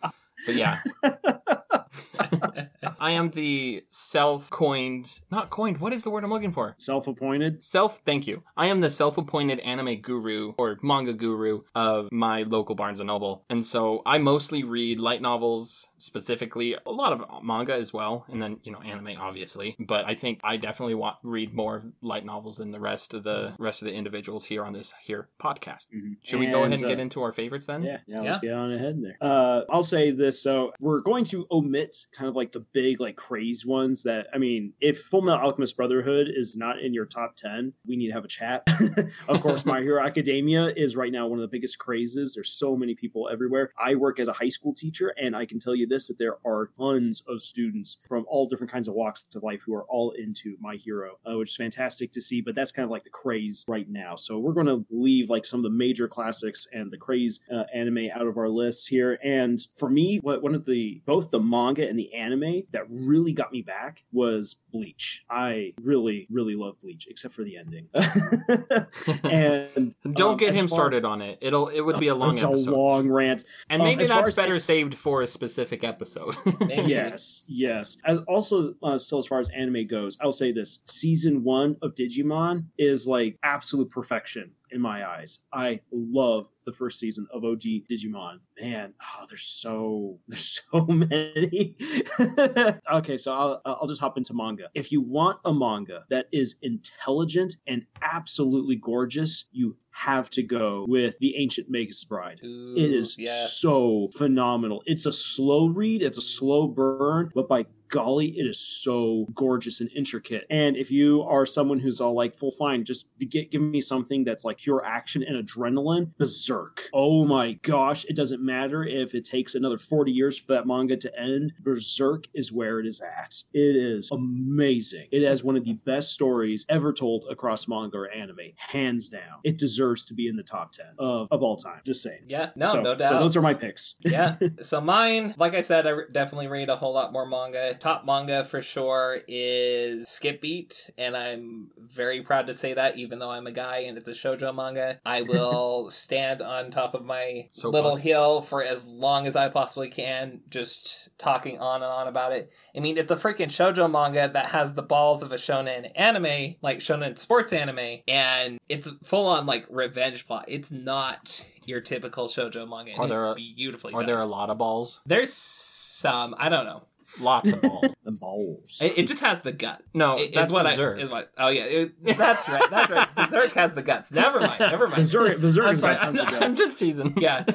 But 0.45 0.55
yeah. 0.55 0.79
I 2.99 3.11
am 3.11 3.31
the 3.31 3.83
self-coined, 3.89 5.19
not 5.31 5.49
coined. 5.49 5.79
What 5.79 5.93
is 5.93 6.03
the 6.03 6.09
word 6.09 6.23
I'm 6.23 6.29
looking 6.29 6.51
for? 6.51 6.75
Self-appointed. 6.77 7.63
Self. 7.63 8.01
Thank 8.05 8.27
you. 8.27 8.43
I 8.55 8.67
am 8.67 8.81
the 8.81 8.89
self-appointed 8.89 9.59
anime 9.59 10.01
guru 10.01 10.53
or 10.57 10.77
manga 10.81 11.13
guru 11.13 11.61
of 11.75 12.11
my 12.11 12.43
local 12.43 12.75
Barnes 12.75 12.99
and 12.99 13.07
Noble, 13.07 13.43
and 13.49 13.65
so 13.65 14.01
I 14.05 14.17
mostly 14.17 14.63
read 14.63 14.99
light 14.99 15.21
novels, 15.21 15.87
specifically 15.97 16.75
a 16.85 16.91
lot 16.91 17.13
of 17.13 17.43
manga 17.43 17.73
as 17.73 17.91
well, 17.93 18.25
and 18.29 18.41
then 18.41 18.59
you 18.63 18.71
know 18.71 18.81
anime, 18.81 19.17
obviously. 19.19 19.75
But 19.79 20.05
I 20.05 20.15
think 20.15 20.39
I 20.43 20.57
definitely 20.57 20.95
want 20.95 21.17
read 21.23 21.53
more 21.53 21.83
light 22.01 22.25
novels 22.25 22.57
than 22.57 22.71
the 22.71 22.79
rest 22.79 23.13
of 23.13 23.23
the 23.23 23.53
rest 23.59 23.81
of 23.81 23.87
the 23.87 23.93
individuals 23.93 24.45
here 24.45 24.63
on 24.63 24.73
this 24.73 24.93
here 25.03 25.29
podcast. 25.41 25.87
Mhm. 25.95 26.17
Should 26.23 26.39
we 26.39 26.47
go 26.47 26.61
ahead 26.63 26.73
and 26.73 26.85
uh, 26.85 26.87
get 26.87 26.99
into 26.99 27.21
our 27.21 27.33
favorites 27.33 27.65
then? 27.65 27.83
Yeah, 27.83 27.97
yeah, 28.07 28.21
let's 28.21 28.39
get 28.39 28.53
on 28.53 28.71
ahead 28.71 29.01
there. 29.01 29.17
Uh, 29.21 29.61
I'll 29.71 29.83
say 29.83 30.11
this. 30.11 30.41
So 30.41 30.73
we're 30.79 31.01
going 31.01 31.23
to 31.25 31.47
omit 31.51 31.80
kind 32.11 32.27
of 32.27 32.35
like 32.35 32.51
the 32.51 32.59
big, 32.59 32.99
like 32.99 33.15
crazed 33.15 33.65
ones 33.65 34.03
that, 34.03 34.27
I 34.33 34.37
mean, 34.37 34.73
if 34.79 35.03
Full 35.03 35.21
Metal 35.21 35.41
Alchemist 35.41 35.77
Brotherhood 35.77 36.27
is 36.33 36.55
not 36.55 36.79
in 36.79 36.93
your 36.93 37.05
top 37.05 37.35
10, 37.35 37.73
we 37.87 37.95
need 37.95 38.07
to 38.07 38.13
have 38.13 38.25
a 38.25 38.29
chat. 38.29 38.67
of 39.27 39.41
course, 39.41 39.65
My 39.65 39.81
Hero 39.81 40.03
Academia 40.03 40.67
is 40.75 40.95
right 40.95 41.11
now 41.11 41.27
one 41.27 41.39
of 41.39 41.43
the 41.43 41.55
biggest 41.55 41.79
crazes. 41.79 42.35
There's 42.35 42.53
so 42.53 42.75
many 42.75 42.95
people 42.95 43.29
everywhere. 43.31 43.71
I 43.83 43.95
work 43.95 44.19
as 44.19 44.27
a 44.27 44.33
high 44.33 44.49
school 44.49 44.73
teacher, 44.73 45.13
and 45.17 45.35
I 45.35 45.45
can 45.45 45.59
tell 45.59 45.75
you 45.75 45.87
this 45.87 46.07
that 46.07 46.17
there 46.17 46.37
are 46.45 46.69
tons 46.77 47.23
of 47.27 47.41
students 47.41 47.97
from 48.07 48.25
all 48.27 48.47
different 48.47 48.71
kinds 48.71 48.87
of 48.87 48.93
walks 48.93 49.25
of 49.35 49.43
life 49.43 49.61
who 49.65 49.73
are 49.73 49.85
all 49.85 50.11
into 50.11 50.57
My 50.59 50.75
Hero, 50.75 51.17
uh, 51.25 51.37
which 51.37 51.51
is 51.51 51.55
fantastic 51.55 52.11
to 52.13 52.21
see. 52.21 52.41
But 52.41 52.55
that's 52.55 52.71
kind 52.71 52.83
of 52.83 52.91
like 52.91 53.03
the 53.03 53.09
craze 53.09 53.65
right 53.67 53.89
now. 53.89 54.15
So 54.15 54.39
we're 54.39 54.53
going 54.53 54.67
to 54.67 54.85
leave 54.89 55.29
like 55.29 55.45
some 55.45 55.59
of 55.59 55.63
the 55.63 55.69
major 55.69 56.07
classics 56.07 56.67
and 56.73 56.91
the 56.91 56.97
craze 56.97 57.41
uh, 57.53 57.63
anime 57.73 58.09
out 58.13 58.27
of 58.27 58.37
our 58.37 58.49
lists 58.49 58.87
here. 58.87 59.19
And 59.23 59.59
for 59.77 59.89
me, 59.89 60.19
what 60.21 60.43
one 60.43 60.55
of 60.55 60.65
the 60.65 61.01
both 61.05 61.31
the 61.31 61.39
manga 61.39 61.70
and 61.79 61.97
the 61.97 62.13
anime 62.13 62.63
that 62.71 62.83
really 62.89 63.33
got 63.33 63.51
me 63.51 63.61
back 63.61 64.03
was 64.11 64.57
Bleach. 64.71 65.23
I 65.29 65.73
really, 65.81 66.27
really 66.29 66.55
love 66.55 66.79
Bleach, 66.79 67.07
except 67.09 67.33
for 67.33 67.43
the 67.43 67.57
ending. 67.57 67.87
and 69.23 69.95
Don't 70.13 70.31
um, 70.31 70.37
get 70.37 70.53
him 70.53 70.67
far- 70.67 70.77
started 70.77 71.05
on 71.05 71.21
it. 71.21 71.37
It'll 71.41 71.67
it 71.67 71.81
would 71.81 71.99
be 71.99 72.07
a 72.07 72.15
long 72.15 72.31
it's 72.31 72.43
episode. 72.43 72.71
a 72.71 72.75
long 72.75 73.09
rant. 73.09 73.43
and 73.69 73.81
um, 73.81 73.87
maybe 73.87 74.01
as 74.01 74.09
far 74.09 74.17
that's 74.17 74.29
as- 74.29 74.35
better 74.35 74.59
saved 74.59 74.95
for 74.95 75.21
a 75.21 75.27
specific 75.27 75.83
episode. 75.83 76.35
Yes, 76.91 77.43
yes. 77.47 77.97
As 78.05 78.19
also, 78.27 78.75
uh, 78.81 78.97
still 78.97 79.19
as 79.19 79.27
far 79.27 79.39
as 79.39 79.49
anime 79.49 79.87
goes, 79.87 80.17
I'll 80.21 80.31
say 80.31 80.51
this: 80.51 80.79
season 80.87 81.43
one 81.43 81.77
of 81.81 81.95
Digimon 81.95 82.65
is 82.77 83.07
like 83.07 83.37
absolute 83.43 83.89
perfection 83.91 84.51
in 84.71 84.81
my 84.81 85.07
eyes. 85.07 85.39
I 85.53 85.81
love 85.91 86.47
the 86.65 86.71
first 86.73 86.99
season 86.99 87.27
of 87.33 87.43
OG 87.43 87.61
Digimon. 87.91 88.39
Man, 88.59 88.93
oh, 89.01 89.25
there's 89.29 89.43
so 89.43 90.19
there's 90.27 90.61
so 90.71 90.85
many. 90.85 91.75
okay, 92.93 93.17
so 93.17 93.33
I'll 93.33 93.61
I'll 93.65 93.87
just 93.87 94.01
hop 94.01 94.17
into 94.17 94.33
manga. 94.33 94.69
If 94.73 94.91
you 94.91 95.01
want 95.01 95.39
a 95.45 95.53
manga 95.53 96.05
that 96.09 96.27
is 96.31 96.55
intelligent 96.61 97.57
and 97.67 97.85
absolutely 98.01 98.75
gorgeous, 98.75 99.45
you 99.51 99.77
have 99.93 100.29
to 100.31 100.41
go 100.43 100.85
with 100.87 101.17
the 101.19 101.35
Ancient 101.35 101.69
Magus 101.69 102.03
Bride. 102.03 102.39
Ooh, 102.43 102.75
It 102.77 102.91
is 102.93 103.17
yeah. 103.17 103.45
so 103.47 104.09
phenomenal. 104.15 104.83
It's 104.85 105.05
a 105.05 105.11
slow 105.11 105.67
read, 105.67 106.01
it's 106.01 106.17
a 106.17 106.21
slow 106.21 106.67
burn, 106.67 107.29
but 107.35 107.47
by 107.49 107.65
golly, 107.91 108.27
it 108.39 108.47
is 108.47 108.59
so 108.59 109.27
gorgeous 109.35 109.79
and 109.81 109.91
intricate. 109.95 110.45
And 110.49 110.75
if 110.75 110.89
you 110.89 111.21
are 111.23 111.45
someone 111.45 111.79
who's 111.79 112.01
all 112.01 112.15
like, 112.15 112.35
full 112.35 112.51
fine, 112.51 112.83
just 112.83 113.07
get, 113.19 113.51
give 113.51 113.61
me 113.61 113.81
something 113.81 114.23
that's 114.23 114.43
like 114.43 114.57
pure 114.57 114.83
action 114.83 115.23
and 115.23 115.47
adrenaline, 115.47 116.11
Berserk. 116.17 116.89
Oh 116.93 117.25
my 117.25 117.53
gosh, 117.61 118.05
it 118.05 118.15
doesn't 118.15 118.43
matter 118.43 118.83
if 118.83 119.13
it 119.13 119.25
takes 119.25 119.53
another 119.53 119.77
40 119.77 120.11
years 120.11 120.39
for 120.39 120.53
that 120.53 120.65
manga 120.65 120.97
to 120.97 121.19
end. 121.19 121.53
Berserk 121.59 122.25
is 122.33 122.51
where 122.51 122.79
it 122.79 122.87
is 122.87 123.01
at. 123.01 123.43
It 123.53 123.75
is 123.75 124.09
amazing. 124.11 125.07
It 125.11 125.23
has 125.27 125.43
one 125.43 125.57
of 125.57 125.65
the 125.65 125.73
best 125.73 126.11
stories 126.13 126.65
ever 126.69 126.93
told 126.93 127.25
across 127.29 127.67
manga 127.67 127.97
or 127.97 128.09
anime, 128.09 128.53
hands 128.57 129.09
down. 129.09 129.39
It 129.43 129.57
deserves 129.57 130.05
to 130.05 130.13
be 130.13 130.27
in 130.27 130.37
the 130.37 130.43
top 130.43 130.71
10 130.71 130.85
of, 130.97 131.27
of 131.29 131.43
all 131.43 131.57
time. 131.57 131.81
Just 131.85 132.01
saying. 132.01 132.21
Yeah, 132.27 132.51
no, 132.55 132.67
so, 132.67 132.81
no 132.81 132.95
doubt. 132.95 133.09
So 133.09 133.19
those 133.19 133.35
are 133.35 133.41
my 133.41 133.53
picks. 133.53 133.95
yeah. 133.99 134.37
So 134.61 134.79
mine, 134.79 135.33
like 135.37 135.53
I 135.55 135.61
said, 135.61 135.87
I 135.87 135.89
re- 135.91 136.05
definitely 136.11 136.47
read 136.47 136.69
a 136.69 136.75
whole 136.75 136.93
lot 136.93 137.11
more 137.11 137.25
manga. 137.25 137.75
Top 137.81 138.05
manga 138.05 138.43
for 138.43 138.61
sure 138.61 139.21
is 139.27 140.07
Skip 140.07 140.39
Beat, 140.39 140.91
and 140.99 141.17
I'm 141.17 141.71
very 141.79 142.21
proud 142.21 142.45
to 142.45 142.53
say 142.53 142.75
that, 142.75 142.95
even 142.99 143.17
though 143.17 143.31
I'm 143.31 143.47
a 143.47 143.51
guy 143.51 143.77
and 143.79 143.97
it's 143.97 144.07
a 144.07 144.11
shojo 144.11 144.53
manga. 144.53 144.99
I 145.03 145.21
will 145.27 145.89
stand 145.89 146.43
on 146.43 146.69
top 146.69 146.93
of 146.93 147.03
my 147.03 147.47
Soapbox. 147.49 147.73
little 147.73 147.95
hill 147.95 148.43
for 148.43 148.63
as 148.63 148.85
long 148.85 149.25
as 149.25 149.35
I 149.35 149.49
possibly 149.49 149.89
can, 149.89 150.41
just 150.47 151.09
talking 151.17 151.57
on 151.57 151.81
and 151.81 151.91
on 151.91 152.07
about 152.07 152.33
it. 152.33 152.51
I 152.75 152.81
mean, 152.81 152.99
it's 152.99 153.09
a 153.09 153.15
freaking 153.15 153.47
shojo 153.47 153.89
manga 153.89 154.29
that 154.31 154.49
has 154.51 154.75
the 154.75 154.83
balls 154.83 155.23
of 155.23 155.31
a 155.31 155.37
shonen 155.37 155.89
anime, 155.95 156.57
like 156.61 156.81
shonen 156.81 157.17
sports 157.17 157.51
anime, 157.51 158.01
and 158.07 158.59
it's 158.69 158.91
full 159.03 159.25
on 159.25 159.47
like 159.47 159.65
revenge 159.71 160.27
plot. 160.27 160.45
It's 160.47 160.71
not 160.71 161.43
your 161.65 161.81
typical 161.81 162.27
shojo 162.27 162.69
manga. 162.69 162.93
Are 162.99 163.07
there 163.07 163.33
beautifully 163.33 163.93
Are 163.93 164.01
done. 164.01 164.05
there 164.05 164.21
a 164.21 164.27
lot 164.27 164.51
of 164.51 164.59
balls? 164.59 165.01
There's 165.07 165.33
some. 165.33 166.35
I 166.37 166.47
don't 166.49 166.65
know. 166.65 166.83
Lots 167.19 167.53
of 167.53 167.61
balls. 167.61 167.85
The 168.03 168.11
balls. 168.13 168.79
It, 168.81 168.97
it 168.97 169.07
just 169.07 169.21
has 169.21 169.41
the 169.41 169.51
gut. 169.51 169.83
No, 169.93 170.17
It- 170.17 170.33
that's 170.33 170.51
what 170.51 170.65
Berserk. 170.65 170.97
I. 170.97 171.01
Is 171.03 171.09
what, 171.11 171.31
oh 171.37 171.49
yeah, 171.49 171.65
it- 171.65 172.03
that's 172.17 172.49
right. 172.49 172.67
That's 172.71 172.89
right. 172.91 173.07
Berserk 173.15 173.51
has 173.51 173.75
the 173.75 173.83
guts. 173.83 174.11
Never 174.11 174.39
mind. 174.39 174.59
Never 174.59 174.87
mind. 174.87 174.95
Berserk, 175.01 175.39
Berserk 175.39 175.63
I'm 175.65 175.69
has 175.69 175.79
sorry, 175.81 175.95
got 175.97 176.01
tons 176.03 176.19
of 176.19 176.27
I'm 176.41 176.55
just 176.55 176.79
teasing. 176.79 177.13
Yeah. 177.17 177.45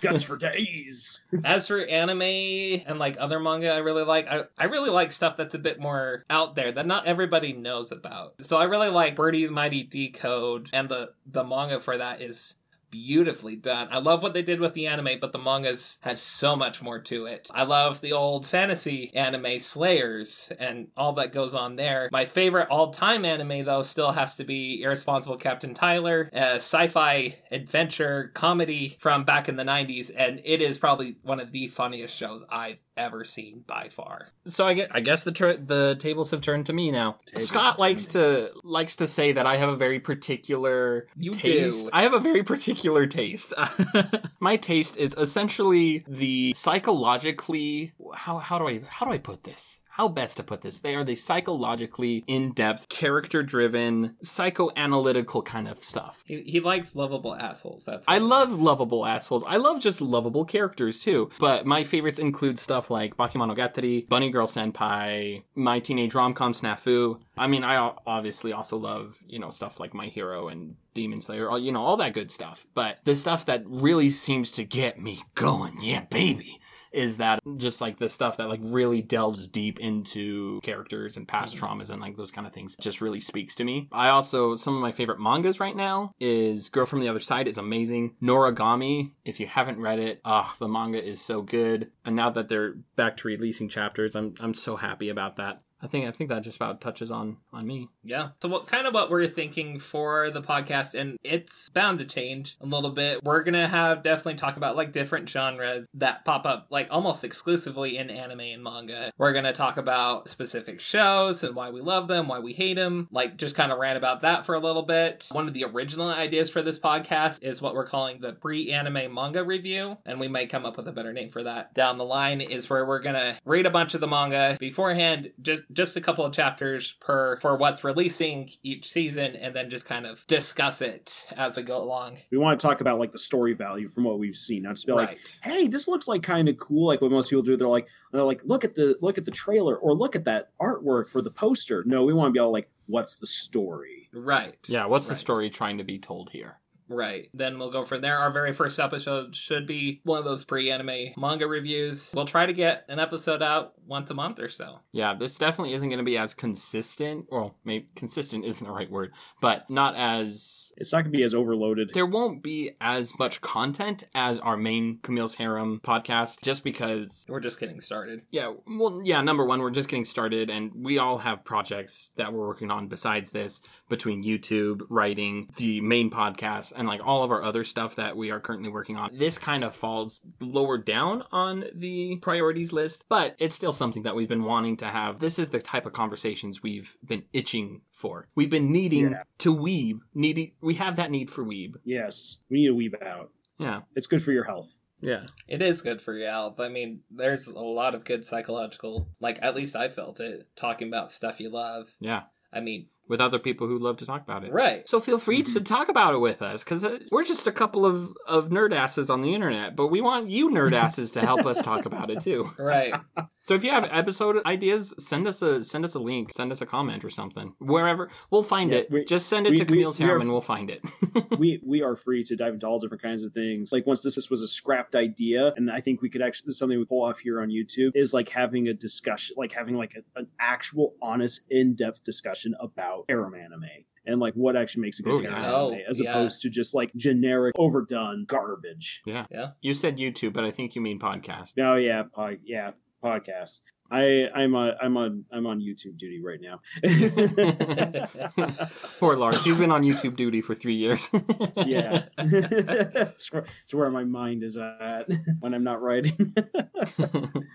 guts 0.00 0.22
for 0.22 0.36
days. 0.36 1.20
As 1.44 1.68
for 1.68 1.78
anime 1.84 2.22
and 2.22 2.98
like 2.98 3.16
other 3.20 3.38
manga, 3.38 3.70
I 3.70 3.78
really 3.78 4.02
like. 4.04 4.26
I, 4.28 4.44
I 4.58 4.64
really 4.64 4.90
like 4.90 5.12
stuff 5.12 5.36
that's 5.36 5.54
a 5.54 5.58
bit 5.60 5.78
more 5.78 6.24
out 6.28 6.54
there 6.56 6.72
that 6.72 6.86
not 6.86 7.06
everybody 7.06 7.52
knows 7.52 7.92
about. 7.92 8.34
So 8.44 8.58
I 8.58 8.64
really 8.64 8.88
like 8.90 9.14
Birdy 9.14 9.46
the 9.46 9.52
Mighty 9.52 9.84
Decode, 9.84 10.70
and 10.72 10.88
the 10.88 11.10
the 11.24 11.44
manga 11.44 11.78
for 11.80 11.96
that 11.98 12.20
is 12.20 12.56
beautifully 12.90 13.56
done. 13.56 13.88
I 13.90 13.98
love 13.98 14.22
what 14.22 14.34
they 14.34 14.42
did 14.42 14.60
with 14.60 14.74
the 14.74 14.86
anime, 14.86 15.18
but 15.20 15.32
the 15.32 15.38
mangas 15.38 15.98
has 16.02 16.20
so 16.20 16.56
much 16.56 16.82
more 16.82 16.98
to 17.00 17.26
it. 17.26 17.48
I 17.52 17.64
love 17.64 18.00
the 18.00 18.12
old 18.12 18.46
fantasy 18.46 19.12
anime 19.14 19.58
Slayers 19.58 20.52
and 20.58 20.88
all 20.96 21.12
that 21.14 21.32
goes 21.32 21.54
on 21.54 21.76
there. 21.76 22.08
My 22.12 22.26
favorite 22.26 22.68
all-time 22.68 23.24
anime 23.24 23.64
though 23.64 23.82
still 23.82 24.12
has 24.12 24.36
to 24.36 24.44
be 24.44 24.82
Irresponsible 24.82 25.36
Captain 25.36 25.74
Tyler, 25.74 26.30
a 26.32 26.56
sci-fi 26.56 27.36
adventure 27.50 28.30
comedy 28.34 28.96
from 29.00 29.24
back 29.24 29.48
in 29.48 29.56
the 29.56 29.62
90s 29.62 30.10
and 30.16 30.40
it 30.44 30.60
is 30.62 30.78
probably 30.78 31.16
one 31.22 31.40
of 31.40 31.52
the 31.52 31.68
funniest 31.68 32.14
shows 32.14 32.44
I've 32.50 32.78
ever 32.96 33.24
seen 33.24 33.64
by 33.66 33.88
far. 33.88 34.28
So 34.46 34.66
I 34.66 34.74
get, 34.74 34.90
I 34.92 35.00
guess 35.00 35.24
the 35.24 35.32
tr 35.32 35.52
the 35.52 35.96
tables 35.98 36.30
have 36.30 36.40
turned 36.40 36.66
to 36.66 36.72
me 36.72 36.90
now. 36.90 37.18
Tables 37.26 37.48
Scott 37.48 37.78
likes 37.78 38.06
to 38.08 38.50
likes 38.64 38.96
to 38.96 39.06
say 39.06 39.32
that 39.32 39.46
I 39.46 39.56
have 39.56 39.68
a 39.68 39.76
very 39.76 40.00
particular 40.00 41.06
You 41.16 41.32
taste. 41.32 41.84
do. 41.84 41.90
I 41.92 42.02
have 42.02 42.14
a 42.14 42.20
very 42.20 42.42
particular 42.42 43.06
taste. 43.06 43.52
My 44.40 44.56
taste 44.56 44.96
is 44.96 45.14
essentially 45.18 46.04
the 46.08 46.52
psychologically 46.54 47.92
how 48.14 48.38
how 48.38 48.58
do 48.58 48.66
I 48.68 48.80
how 48.88 49.06
do 49.06 49.12
I 49.12 49.18
put 49.18 49.44
this? 49.44 49.78
How 49.96 50.08
best 50.08 50.36
to 50.36 50.42
put 50.42 50.60
this? 50.60 50.80
They 50.80 50.94
are 50.94 51.04
the 51.04 51.16
psychologically 51.16 52.22
in-depth, 52.26 52.90
character-driven, 52.90 54.16
psychoanalytical 54.22 55.42
kind 55.42 55.66
of 55.66 55.82
stuff. 55.82 56.22
He, 56.26 56.42
he 56.42 56.60
likes 56.60 56.94
lovable 56.94 57.34
assholes. 57.34 57.86
That's 57.86 58.04
I 58.06 58.18
love 58.18 58.50
likes. 58.50 58.60
lovable 58.60 59.06
assholes. 59.06 59.42
I 59.46 59.56
love 59.56 59.80
just 59.80 60.02
lovable 60.02 60.44
characters 60.44 61.00
too. 61.00 61.30
But 61.38 61.64
my 61.64 61.82
favorites 61.82 62.18
include 62.18 62.60
stuff 62.60 62.90
like 62.90 63.16
Bakemonogatari, 63.16 64.06
Bunny 64.06 64.28
Girl 64.28 64.46
Senpai, 64.46 65.44
My 65.54 65.78
Teenage 65.78 66.14
Rom-Com 66.14 66.52
Snafu. 66.52 67.18
I 67.38 67.46
mean, 67.46 67.64
I 67.64 67.76
obviously 68.06 68.52
also 68.52 68.76
love, 68.76 69.16
you 69.26 69.38
know, 69.38 69.48
stuff 69.48 69.80
like 69.80 69.94
My 69.94 70.08
Hero 70.08 70.48
and 70.48 70.76
Demon 70.92 71.22
Slayer, 71.22 71.48
all, 71.48 71.58
you 71.58 71.72
know, 71.72 71.82
all 71.82 71.96
that 71.96 72.12
good 72.12 72.30
stuff. 72.30 72.66
But 72.74 72.98
the 73.04 73.16
stuff 73.16 73.46
that 73.46 73.62
really 73.66 74.10
seems 74.10 74.52
to 74.52 74.64
get 74.64 75.00
me 75.00 75.22
going, 75.34 75.78
yeah, 75.80 76.00
baby, 76.00 76.60
is 76.96 77.18
that 77.18 77.40
just 77.56 77.80
like 77.80 77.98
the 77.98 78.08
stuff 78.08 78.38
that 78.38 78.48
like 78.48 78.60
really 78.62 79.02
delves 79.02 79.46
deep 79.46 79.78
into 79.78 80.60
characters 80.62 81.16
and 81.16 81.28
past 81.28 81.56
traumas 81.56 81.90
and 81.90 82.00
like 82.00 82.16
those 82.16 82.30
kind 82.30 82.46
of 82.46 82.52
things 82.52 82.74
just 82.80 83.00
really 83.00 83.20
speaks 83.20 83.54
to 83.56 83.64
me. 83.64 83.88
I 83.92 84.08
also 84.08 84.54
some 84.54 84.74
of 84.74 84.80
my 84.80 84.92
favorite 84.92 85.20
mangas 85.20 85.60
right 85.60 85.76
now 85.76 86.12
is 86.18 86.70
Girl 86.70 86.86
from 86.86 87.00
the 87.00 87.08
Other 87.08 87.20
Side 87.20 87.48
is 87.48 87.58
amazing. 87.58 88.16
Noragami, 88.22 89.12
if 89.24 89.38
you 89.38 89.46
haven't 89.46 89.80
read 89.80 89.98
it, 89.98 90.20
ah, 90.24 90.56
the 90.58 90.68
manga 90.68 91.02
is 91.02 91.20
so 91.20 91.42
good. 91.42 91.90
And 92.04 92.16
now 92.16 92.30
that 92.30 92.48
they're 92.48 92.74
back 92.96 93.18
to 93.18 93.28
releasing 93.28 93.68
chapters, 93.68 94.16
I'm 94.16 94.34
I'm 94.40 94.54
so 94.54 94.76
happy 94.76 95.10
about 95.10 95.36
that. 95.36 95.60
I 95.82 95.86
think 95.88 96.06
I 96.06 96.10
think 96.10 96.30
that 96.30 96.42
just 96.42 96.56
about 96.56 96.80
touches 96.80 97.10
on 97.10 97.36
on 97.52 97.66
me. 97.66 97.88
Yeah. 98.02 98.30
So 98.40 98.48
what 98.48 98.66
kind 98.66 98.86
of 98.86 98.94
what 98.94 99.10
we're 99.10 99.28
thinking 99.28 99.78
for 99.78 100.30
the 100.30 100.42
podcast 100.42 100.94
and 100.94 101.18
it's 101.22 101.68
bound 101.70 101.98
to 101.98 102.04
change 102.04 102.56
a 102.60 102.66
little 102.66 102.90
bit. 102.90 103.22
We're 103.22 103.42
going 103.42 103.54
to 103.54 103.68
have 103.68 104.02
definitely 104.02 104.36
talk 104.36 104.56
about 104.56 104.76
like 104.76 104.92
different 104.92 105.28
genres 105.28 105.86
that 105.94 106.24
pop 106.24 106.46
up 106.46 106.66
like 106.70 106.88
almost 106.90 107.24
exclusively 107.24 107.98
in 107.98 108.10
anime 108.10 108.40
and 108.40 108.62
manga. 108.62 109.12
We're 109.18 109.32
going 109.32 109.44
to 109.44 109.52
talk 109.52 109.76
about 109.76 110.28
specific 110.30 110.80
shows 110.80 111.44
and 111.44 111.54
why 111.54 111.70
we 111.70 111.80
love 111.80 112.08
them, 112.08 112.28
why 112.28 112.38
we 112.38 112.52
hate 112.52 112.74
them, 112.74 113.08
like 113.10 113.36
just 113.36 113.56
kind 113.56 113.70
of 113.70 113.78
rant 113.78 113.98
about 113.98 114.22
that 114.22 114.46
for 114.46 114.54
a 114.54 114.60
little 114.60 114.82
bit. 114.82 115.28
One 115.30 115.48
of 115.48 115.54
the 115.54 115.64
original 115.64 116.08
ideas 116.08 116.48
for 116.48 116.62
this 116.62 116.78
podcast 116.78 117.42
is 117.42 117.60
what 117.60 117.74
we're 117.74 117.86
calling 117.86 118.20
the 118.20 118.32
pre-anime 118.32 119.12
manga 119.12 119.44
review 119.44 119.98
and 120.06 120.18
we 120.18 120.28
might 120.28 120.50
come 120.50 120.64
up 120.64 120.76
with 120.76 120.88
a 120.88 120.92
better 120.92 121.12
name 121.12 121.30
for 121.30 121.42
that 121.42 121.74
down 121.74 121.98
the 121.98 122.04
line 122.04 122.40
is 122.40 122.70
where 122.70 122.86
we're 122.86 123.00
going 123.00 123.14
to 123.14 123.36
read 123.44 123.66
a 123.66 123.70
bunch 123.70 123.94
of 123.94 124.00
the 124.00 124.06
manga 124.06 124.56
beforehand 124.58 125.30
just 125.42 125.62
just 125.76 125.96
a 125.96 126.00
couple 126.00 126.24
of 126.24 126.32
chapters 126.32 126.96
per 127.00 127.38
for 127.40 127.56
what's 127.56 127.84
releasing 127.84 128.50
each 128.62 128.90
season 128.90 129.36
and 129.36 129.54
then 129.54 129.70
just 129.70 129.86
kind 129.86 130.06
of 130.06 130.26
discuss 130.26 130.80
it 130.80 131.24
as 131.36 131.56
we 131.56 131.62
go 131.62 131.76
along. 131.82 132.18
We 132.30 132.38
want 132.38 132.58
to 132.58 132.66
talk 132.66 132.80
about 132.80 132.98
like 132.98 133.12
the 133.12 133.18
story 133.18 133.52
value 133.52 133.88
from 133.88 134.04
what 134.04 134.18
we've 134.18 134.36
seen. 134.36 134.62
Not 134.62 134.76
just 134.76 134.86
be 134.86 134.92
like, 134.92 135.18
hey, 135.42 135.68
this 135.68 135.86
looks 135.86 136.08
like 136.08 136.22
kind 136.22 136.48
of 136.48 136.56
cool. 136.58 136.86
Like 136.86 137.02
what 137.02 137.10
most 137.10 137.30
people 137.30 137.42
do, 137.42 137.56
they're 137.56 137.68
like, 137.68 137.88
they're 138.12 138.24
like, 138.24 138.42
look 138.44 138.64
at 138.64 138.74
the 138.74 138.96
look 139.02 139.18
at 139.18 139.26
the 139.26 139.30
trailer 139.30 139.76
or 139.76 139.94
look 139.94 140.16
at 140.16 140.24
that 140.24 140.50
artwork 140.60 141.10
for 141.10 141.20
the 141.20 141.30
poster. 141.30 141.84
No, 141.86 142.04
we 142.04 142.14
want 142.14 142.30
to 142.30 142.32
be 142.32 142.40
all 142.40 142.50
like, 142.50 142.70
what's 142.86 143.16
the 143.16 143.26
story? 143.26 144.08
Right. 144.12 144.56
Yeah, 144.66 144.86
what's 144.86 145.08
the 145.08 145.14
story 145.14 145.50
trying 145.50 145.78
to 145.78 145.84
be 145.84 145.98
told 145.98 146.30
here? 146.30 146.58
Right. 146.88 147.28
Then 147.34 147.58
we'll 147.58 147.70
go 147.72 147.84
from 147.84 148.00
there. 148.00 148.18
Our 148.18 148.30
very 148.30 148.52
first 148.52 148.78
episode 148.78 149.34
should 149.34 149.66
be 149.66 150.00
one 150.04 150.18
of 150.18 150.24
those 150.24 150.44
pre 150.44 150.70
anime 150.70 151.14
manga 151.16 151.46
reviews. 151.46 152.12
We'll 152.14 152.26
try 152.26 152.46
to 152.46 152.52
get 152.52 152.84
an 152.88 152.98
episode 152.98 153.42
out 153.42 153.74
once 153.86 154.10
a 154.10 154.14
month 154.14 154.38
or 154.38 154.50
so. 154.50 154.80
Yeah, 154.92 155.14
this 155.14 155.38
definitely 155.38 155.74
isn't 155.74 155.88
going 155.88 155.98
to 155.98 156.04
be 156.04 156.18
as 156.18 156.34
consistent. 156.34 157.26
Well, 157.30 157.56
maybe 157.64 157.88
consistent 157.94 158.44
isn't 158.44 158.66
the 158.66 158.72
right 158.72 158.90
word, 158.90 159.12
but 159.40 159.68
not 159.70 159.96
as. 159.96 160.72
It's 160.76 160.92
not 160.92 161.02
going 161.02 161.12
to 161.12 161.16
be 161.16 161.24
as 161.24 161.34
overloaded. 161.34 161.90
There 161.94 162.06
won't 162.06 162.42
be 162.42 162.72
as 162.80 163.18
much 163.18 163.40
content 163.40 164.04
as 164.14 164.38
our 164.40 164.56
main 164.56 164.98
Camille's 165.02 165.36
Harem 165.36 165.80
podcast, 165.82 166.42
just 166.42 166.64
because. 166.64 167.24
We're 167.28 167.40
just 167.40 167.60
getting 167.60 167.80
started. 167.80 168.22
Yeah, 168.30 168.52
well, 168.66 169.00
yeah. 169.04 169.22
Number 169.22 169.44
one, 169.44 169.60
we're 169.60 169.70
just 169.70 169.88
getting 169.88 170.04
started, 170.04 170.50
and 170.50 170.72
we 170.74 170.98
all 170.98 171.18
have 171.18 171.44
projects 171.44 172.10
that 172.16 172.32
we're 172.32 172.46
working 172.46 172.70
on 172.70 172.88
besides 172.88 173.30
this, 173.30 173.60
between 173.88 174.24
YouTube, 174.24 174.82
writing, 174.88 175.48
the 175.56 175.80
main 175.80 176.10
podcast, 176.10 176.72
and 176.76 176.86
like 176.88 177.00
all 177.04 177.22
of 177.24 177.30
our 177.30 177.42
other 177.42 177.64
stuff 177.64 177.96
that 177.96 178.16
we 178.16 178.30
are 178.30 178.40
currently 178.40 178.68
working 178.68 178.96
on. 178.96 179.16
This 179.16 179.38
kind 179.38 179.64
of 179.64 179.74
falls 179.74 180.20
lower 180.40 180.78
down 180.78 181.22
on 181.32 181.64
the 181.74 182.16
priorities 182.22 182.72
list, 182.72 183.04
but 183.08 183.34
it's 183.38 183.54
still 183.54 183.72
something 183.72 184.02
that 184.04 184.14
we've 184.16 184.28
been 184.28 184.44
wanting 184.44 184.76
to 184.78 184.86
have. 184.86 185.20
This 185.20 185.38
is 185.38 185.50
the 185.50 185.60
type 185.60 185.86
of 185.86 185.92
conversations 185.92 186.62
we've 186.62 186.96
been 187.04 187.24
itching 187.32 187.82
for. 187.92 188.28
We've 188.34 188.50
been 188.50 188.70
needing 188.72 189.10
Yeah. 189.12 189.22
to 189.38 189.54
weeb. 189.56 190.00
Needing, 190.14 190.52
we 190.60 190.74
have 190.74 190.96
that 190.96 191.10
need 191.10 191.30
for 191.30 191.44
weeb. 191.44 191.74
Yes, 191.84 192.38
we 192.50 192.58
need 192.62 192.68
to 192.68 192.74
weeb 192.98 193.02
out. 193.06 193.30
Yeah, 193.58 193.80
It's 193.94 194.06
good 194.06 194.22
for 194.22 194.32
your 194.32 194.44
health. 194.44 194.76
yeah. 195.00 195.24
It 195.48 195.62
is 195.62 195.80
good 195.82 196.00
for 196.02 196.12
your 196.14 196.28
health. 196.30 196.60
I 196.60 196.68
mean, 196.68 197.00
there's 197.10 197.46
a 197.48 197.58
lot 197.58 197.94
of 197.94 198.04
good 198.04 198.24
psychological, 198.24 199.08
like, 199.20 199.38
at 199.42 199.54
least 199.54 199.74
I 199.76 199.88
felt 199.88 200.20
it, 200.20 200.48
talking 200.56 200.88
about 200.88 201.10
stuff 201.10 201.40
you 201.40 201.48
love. 201.50 201.88
Yeah. 202.00 202.24
I 202.52 202.60
mean, 202.60 202.88
With 203.08 203.20
other 203.20 203.38
people 203.38 203.66
who 203.68 203.78
love 203.78 203.96
to 203.98 204.06
talk 204.06 204.22
about 204.22 204.44
it. 204.44 204.52
right. 204.52 204.88
So 204.88 205.00
feel 205.00 205.18
free 205.18 205.42
to 205.42 205.50
mm-hmm. 205.50 205.62
talk 205.62 205.88
about 205.88 206.14
it 206.14 206.18
with 206.18 206.42
us 206.42 206.64
because 206.64 206.82
uh, 206.84 206.98
we're 207.12 207.24
just 207.24 207.46
a 207.46 207.52
couple 207.52 207.86
of, 207.86 208.12
of 208.26 208.48
nerd 208.48 208.74
asses 208.74 209.08
on 209.08 209.22
the 209.22 209.32
internet, 209.34 209.76
but 209.76 209.88
we 209.88 210.00
want 210.00 210.28
you 210.28 210.50
nerd 210.50 210.72
asses 210.84 211.10
to 211.12 211.20
help 211.20 211.46
us 211.46 211.60
talk 211.62 211.86
about 211.86 212.10
it 212.10 212.20
too. 212.20 212.50
Right. 212.66 212.94
So 213.40 213.54
if 213.54 213.62
you 213.62 213.70
have 213.70 213.88
episode 213.92 214.44
ideas, 214.44 214.92
send 214.98 215.28
us 215.28 215.40
a 215.40 215.62
send 215.62 215.84
us 215.84 215.94
a 215.94 216.00
link, 216.00 216.32
send 216.32 216.50
us 216.50 216.60
a 216.60 216.66
comment 216.66 217.04
or 217.04 217.10
something. 217.10 217.54
Wherever 217.60 218.10
we'll 218.30 218.42
find 218.42 218.72
Yeah, 218.72 218.78
it. 218.78 218.90
we- 218.90 219.04
just 219.04 219.28
send 219.28 219.46
it 219.46 219.50
we- 219.50 219.56
to 219.58 219.62
we- 219.62 219.68
Camille's 219.68 220.00
we 220.00 220.04
Harem 220.04 220.22
and 220.22 220.30
we'll 220.32 220.40
find 220.40 220.68
it. 220.68 220.84
we 221.38 221.60
we 221.64 221.82
are 221.82 221.94
free 221.94 222.24
to 222.24 222.34
dive 222.34 222.54
into 222.54 222.66
all 222.66 222.80
different 222.80 223.02
kinds 223.02 223.22
of 223.22 223.32
things. 223.32 223.70
Like 223.72 223.86
once 223.86 224.02
this, 224.02 224.16
this 224.16 224.30
was 224.30 224.42
a 224.42 224.48
scrapped 224.48 224.96
idea, 224.96 225.52
and 225.56 225.70
I 225.70 225.80
think 225.80 226.02
we 226.02 226.10
could 226.10 226.22
actually 226.22 226.46
this 226.46 226.54
is 226.54 226.58
something 226.58 226.78
we 226.78 226.84
pull 226.84 227.04
off 227.04 227.20
here 227.20 227.40
on 227.40 227.48
YouTube 227.50 227.92
is 227.94 228.12
like 228.12 228.28
having 228.30 228.66
a 228.66 228.74
discussion, 228.74 229.36
like 229.38 229.52
having 229.52 229.76
like 229.76 229.94
a, 229.94 230.18
an 230.18 230.26
actual, 230.40 230.94
honest, 231.00 231.42
in 231.48 231.74
depth 231.76 232.02
discussion 232.02 232.54
about 232.58 232.95
harem 233.08 233.34
anime 233.34 233.68
and 234.06 234.20
like 234.20 234.34
what 234.34 234.56
actually 234.56 234.82
makes 234.82 235.00
a 235.00 235.02
good 235.02 235.12
Oh, 235.14 235.18
harem 235.20 235.34
yeah. 235.42 235.52
Oh, 235.54 235.70
anime, 235.72 235.80
as 235.88 236.00
yeah. 236.00 236.10
opposed 236.10 236.42
to 236.42 236.50
just 236.50 236.74
like 236.74 236.94
generic, 236.94 237.54
overdone 237.58 238.24
garbage. 238.28 239.02
Yeah, 239.04 239.26
yeah. 239.30 239.48
You 239.60 239.74
said 239.74 239.98
YouTube, 239.98 240.32
but 240.32 240.44
I 240.44 240.50
think 240.50 240.74
you 240.74 240.80
mean 240.80 240.98
podcast. 240.98 241.52
Oh 241.60 241.74
yeah, 241.76 242.04
pod, 242.14 242.38
yeah, 242.44 242.70
podcasts. 243.02 243.60
I 243.90 244.28
I'm 244.34 244.54
on 244.54 244.72
I'm 244.82 244.96
on 244.96 245.24
I'm 245.30 245.46
on 245.46 245.60
YouTube 245.60 245.96
duty 245.96 246.20
right 246.20 246.40
now. 246.40 246.60
Poor 248.98 249.16
Lars. 249.16 249.44
He's 249.44 249.58
been 249.58 249.70
on 249.70 249.82
YouTube 249.82 250.16
duty 250.16 250.40
for 250.40 250.54
three 250.54 250.74
years. 250.74 251.08
yeah, 251.64 252.06
it's, 252.18 253.32
where, 253.32 253.44
it's 253.62 253.74
where 253.74 253.90
my 253.90 254.04
mind 254.04 254.42
is 254.42 254.56
at 254.56 255.08
when 255.40 255.54
I'm 255.54 255.62
not 255.62 255.80
writing. 255.80 256.34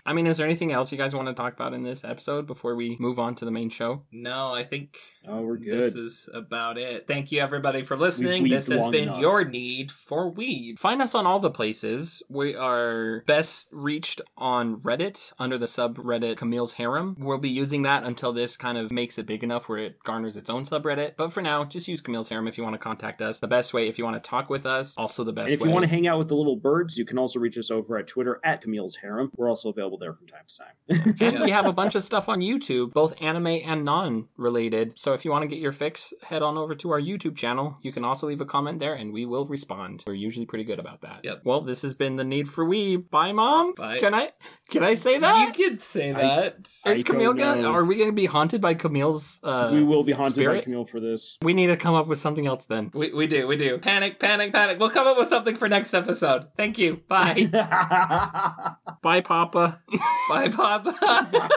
I 0.06 0.14
mean, 0.14 0.26
is 0.26 0.38
there 0.38 0.46
anything 0.46 0.72
else 0.72 0.90
you 0.90 0.98
guys 0.98 1.14
want 1.14 1.28
to 1.28 1.34
talk 1.34 1.52
about 1.52 1.74
in 1.74 1.82
this 1.82 2.02
episode 2.02 2.46
before 2.46 2.76
we 2.76 2.96
move 2.98 3.18
on 3.18 3.34
to 3.36 3.44
the 3.44 3.50
main 3.50 3.68
show? 3.68 4.02
No, 4.10 4.52
I 4.52 4.64
think 4.64 4.96
oh, 5.28 5.42
we're 5.42 5.58
good. 5.58 5.84
this 5.84 5.94
is 5.94 6.28
about 6.32 6.78
it. 6.78 7.06
Thank 7.06 7.30
you, 7.30 7.40
everybody, 7.40 7.82
for 7.82 7.96
listening. 7.96 8.48
This 8.48 8.68
has 8.68 8.88
been 8.88 9.04
enough. 9.04 9.20
your 9.20 9.44
need 9.44 9.90
for 9.90 10.30
weed. 10.30 10.78
Find 10.78 11.02
us 11.02 11.14
on 11.14 11.26
all 11.26 11.40
the 11.40 11.50
places. 11.50 12.22
We 12.28 12.54
are 12.54 13.22
best 13.26 13.68
reached 13.70 14.22
on 14.38 14.76
Reddit 14.76 15.32
under 15.38 15.58
the 15.58 15.66
subreddit 15.66 16.21
Camille's 16.36 16.72
Harem. 16.74 17.16
We'll 17.18 17.38
be 17.38 17.50
using 17.50 17.82
that 17.82 18.04
until 18.04 18.32
this 18.32 18.56
kind 18.56 18.78
of 18.78 18.90
makes 18.90 19.18
it 19.18 19.26
big 19.26 19.42
enough 19.44 19.68
where 19.68 19.78
it 19.78 20.02
garners 20.04 20.36
its 20.36 20.48
own 20.50 20.64
subreddit. 20.64 21.14
But 21.16 21.32
for 21.32 21.42
now, 21.42 21.64
just 21.64 21.88
use 21.88 22.00
Camille's 22.00 22.28
Harem 22.28 22.48
if 22.48 22.56
you 22.56 22.64
want 22.64 22.74
to 22.74 22.78
contact 22.78 23.20
us. 23.22 23.38
The 23.38 23.48
best 23.48 23.74
way 23.74 23.88
if 23.88 23.98
you 23.98 24.04
want 24.04 24.22
to 24.22 24.28
talk 24.28 24.48
with 24.50 24.66
us. 24.66 24.94
Also 24.96 25.24
the 25.24 25.32
best 25.32 25.46
And 25.46 25.54
if 25.54 25.60
way. 25.60 25.68
you 25.68 25.72
want 25.74 25.84
to 25.84 25.90
hang 25.90 26.06
out 26.06 26.18
with 26.18 26.28
the 26.28 26.34
little 26.36 26.56
birds, 26.56 26.96
you 26.96 27.04
can 27.04 27.18
also 27.18 27.38
reach 27.40 27.56
us 27.58 27.70
over 27.70 27.98
at 27.98 28.06
Twitter 28.06 28.40
at 28.44 28.60
Camille's 28.62 28.96
Harem. 28.96 29.30
We're 29.36 29.48
also 29.48 29.68
available 29.70 29.98
there 29.98 30.12
from 30.14 30.26
time 30.26 30.44
to 30.46 30.58
time. 30.58 31.14
and 31.20 31.32
Yeah. 31.38 31.42
we 31.44 31.50
have 31.50 31.66
a 31.66 31.72
bunch 31.72 31.94
of 31.94 32.02
stuff 32.02 32.28
on 32.28 32.40
YouTube, 32.40 32.92
both 32.92 33.14
anime 33.20 33.46
and 33.46 33.84
non-related. 33.84 34.98
So 34.98 35.12
if 35.12 35.24
you 35.24 35.30
want 35.30 35.42
to 35.42 35.48
get 35.48 35.58
your 35.58 35.72
fix, 35.72 36.12
head 36.24 36.42
on 36.42 36.56
over 36.56 36.74
to 36.74 36.90
our 36.90 37.00
YouTube 37.00 37.36
channel. 37.36 37.78
You 37.82 37.92
can 37.92 38.04
also 38.04 38.26
leave 38.28 38.40
a 38.40 38.46
comment 38.46 38.78
there, 38.80 38.94
and 38.94 39.12
we 39.12 39.26
will 39.26 39.46
respond. 39.46 40.02
We're 40.06 40.14
usually 40.14 40.46
pretty 40.46 40.64
good 40.64 40.78
about 40.78 41.00
that. 41.02 41.20
Yep. 41.24 41.42
Well, 41.44 41.60
this 41.62 41.82
has 41.82 41.94
been 41.94 42.16
the 42.16 42.24
need 42.24 42.48
for 42.48 42.64
weeb. 42.64 43.10
Bye, 43.10 43.32
mom. 43.32 43.74
Bye. 43.74 43.98
Can 43.98 44.14
I? 44.14 44.30
Can 44.70 44.82
I 44.84 44.94
say 44.94 45.18
that? 45.18 45.56
You 45.58 45.68
could 45.70 45.80
say 45.80 46.11
I- 46.16 46.20
that. 46.20 46.56
Is 46.86 47.00
I 47.00 47.02
Camille 47.02 47.34
don't 47.34 47.56
gonna? 47.56 47.68
Are 47.70 47.84
we 47.84 47.96
gonna 47.96 48.12
be 48.12 48.26
haunted 48.26 48.60
by 48.60 48.74
Camille's? 48.74 49.40
Uh, 49.42 49.70
we 49.72 49.82
will 49.84 50.04
be 50.04 50.12
haunted 50.12 50.46
by? 50.46 50.60
Camille 50.60 50.84
for 50.84 51.00
this. 51.00 51.38
We 51.42 51.54
need 51.54 51.68
to 51.68 51.76
come 51.76 51.94
up 51.94 52.06
with 52.06 52.18
something 52.18 52.46
else 52.46 52.64
then. 52.66 52.90
We, 52.94 53.12
we 53.12 53.26
do, 53.26 53.46
we 53.46 53.56
do. 53.56 53.78
Panic, 53.78 54.18
panic, 54.18 54.52
panic. 54.52 54.78
We'll 54.78 54.90
come 54.90 55.06
up 55.06 55.16
with 55.16 55.28
something 55.28 55.56
for 55.56 55.68
next 55.68 55.94
episode. 55.94 56.46
Thank 56.56 56.78
you. 56.78 57.00
Bye. 57.08 57.46
Bye, 59.02 59.20
Papa. 59.20 59.80
Bye, 60.28 60.48
Papa. 60.48 60.94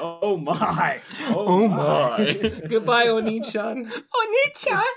oh 0.00 0.36
my! 0.36 1.00
Oh 1.30 1.68
my. 1.68 2.34
Goodbye, 2.68 3.06
Onichan. 3.06 3.90
Onichan. 3.90 4.84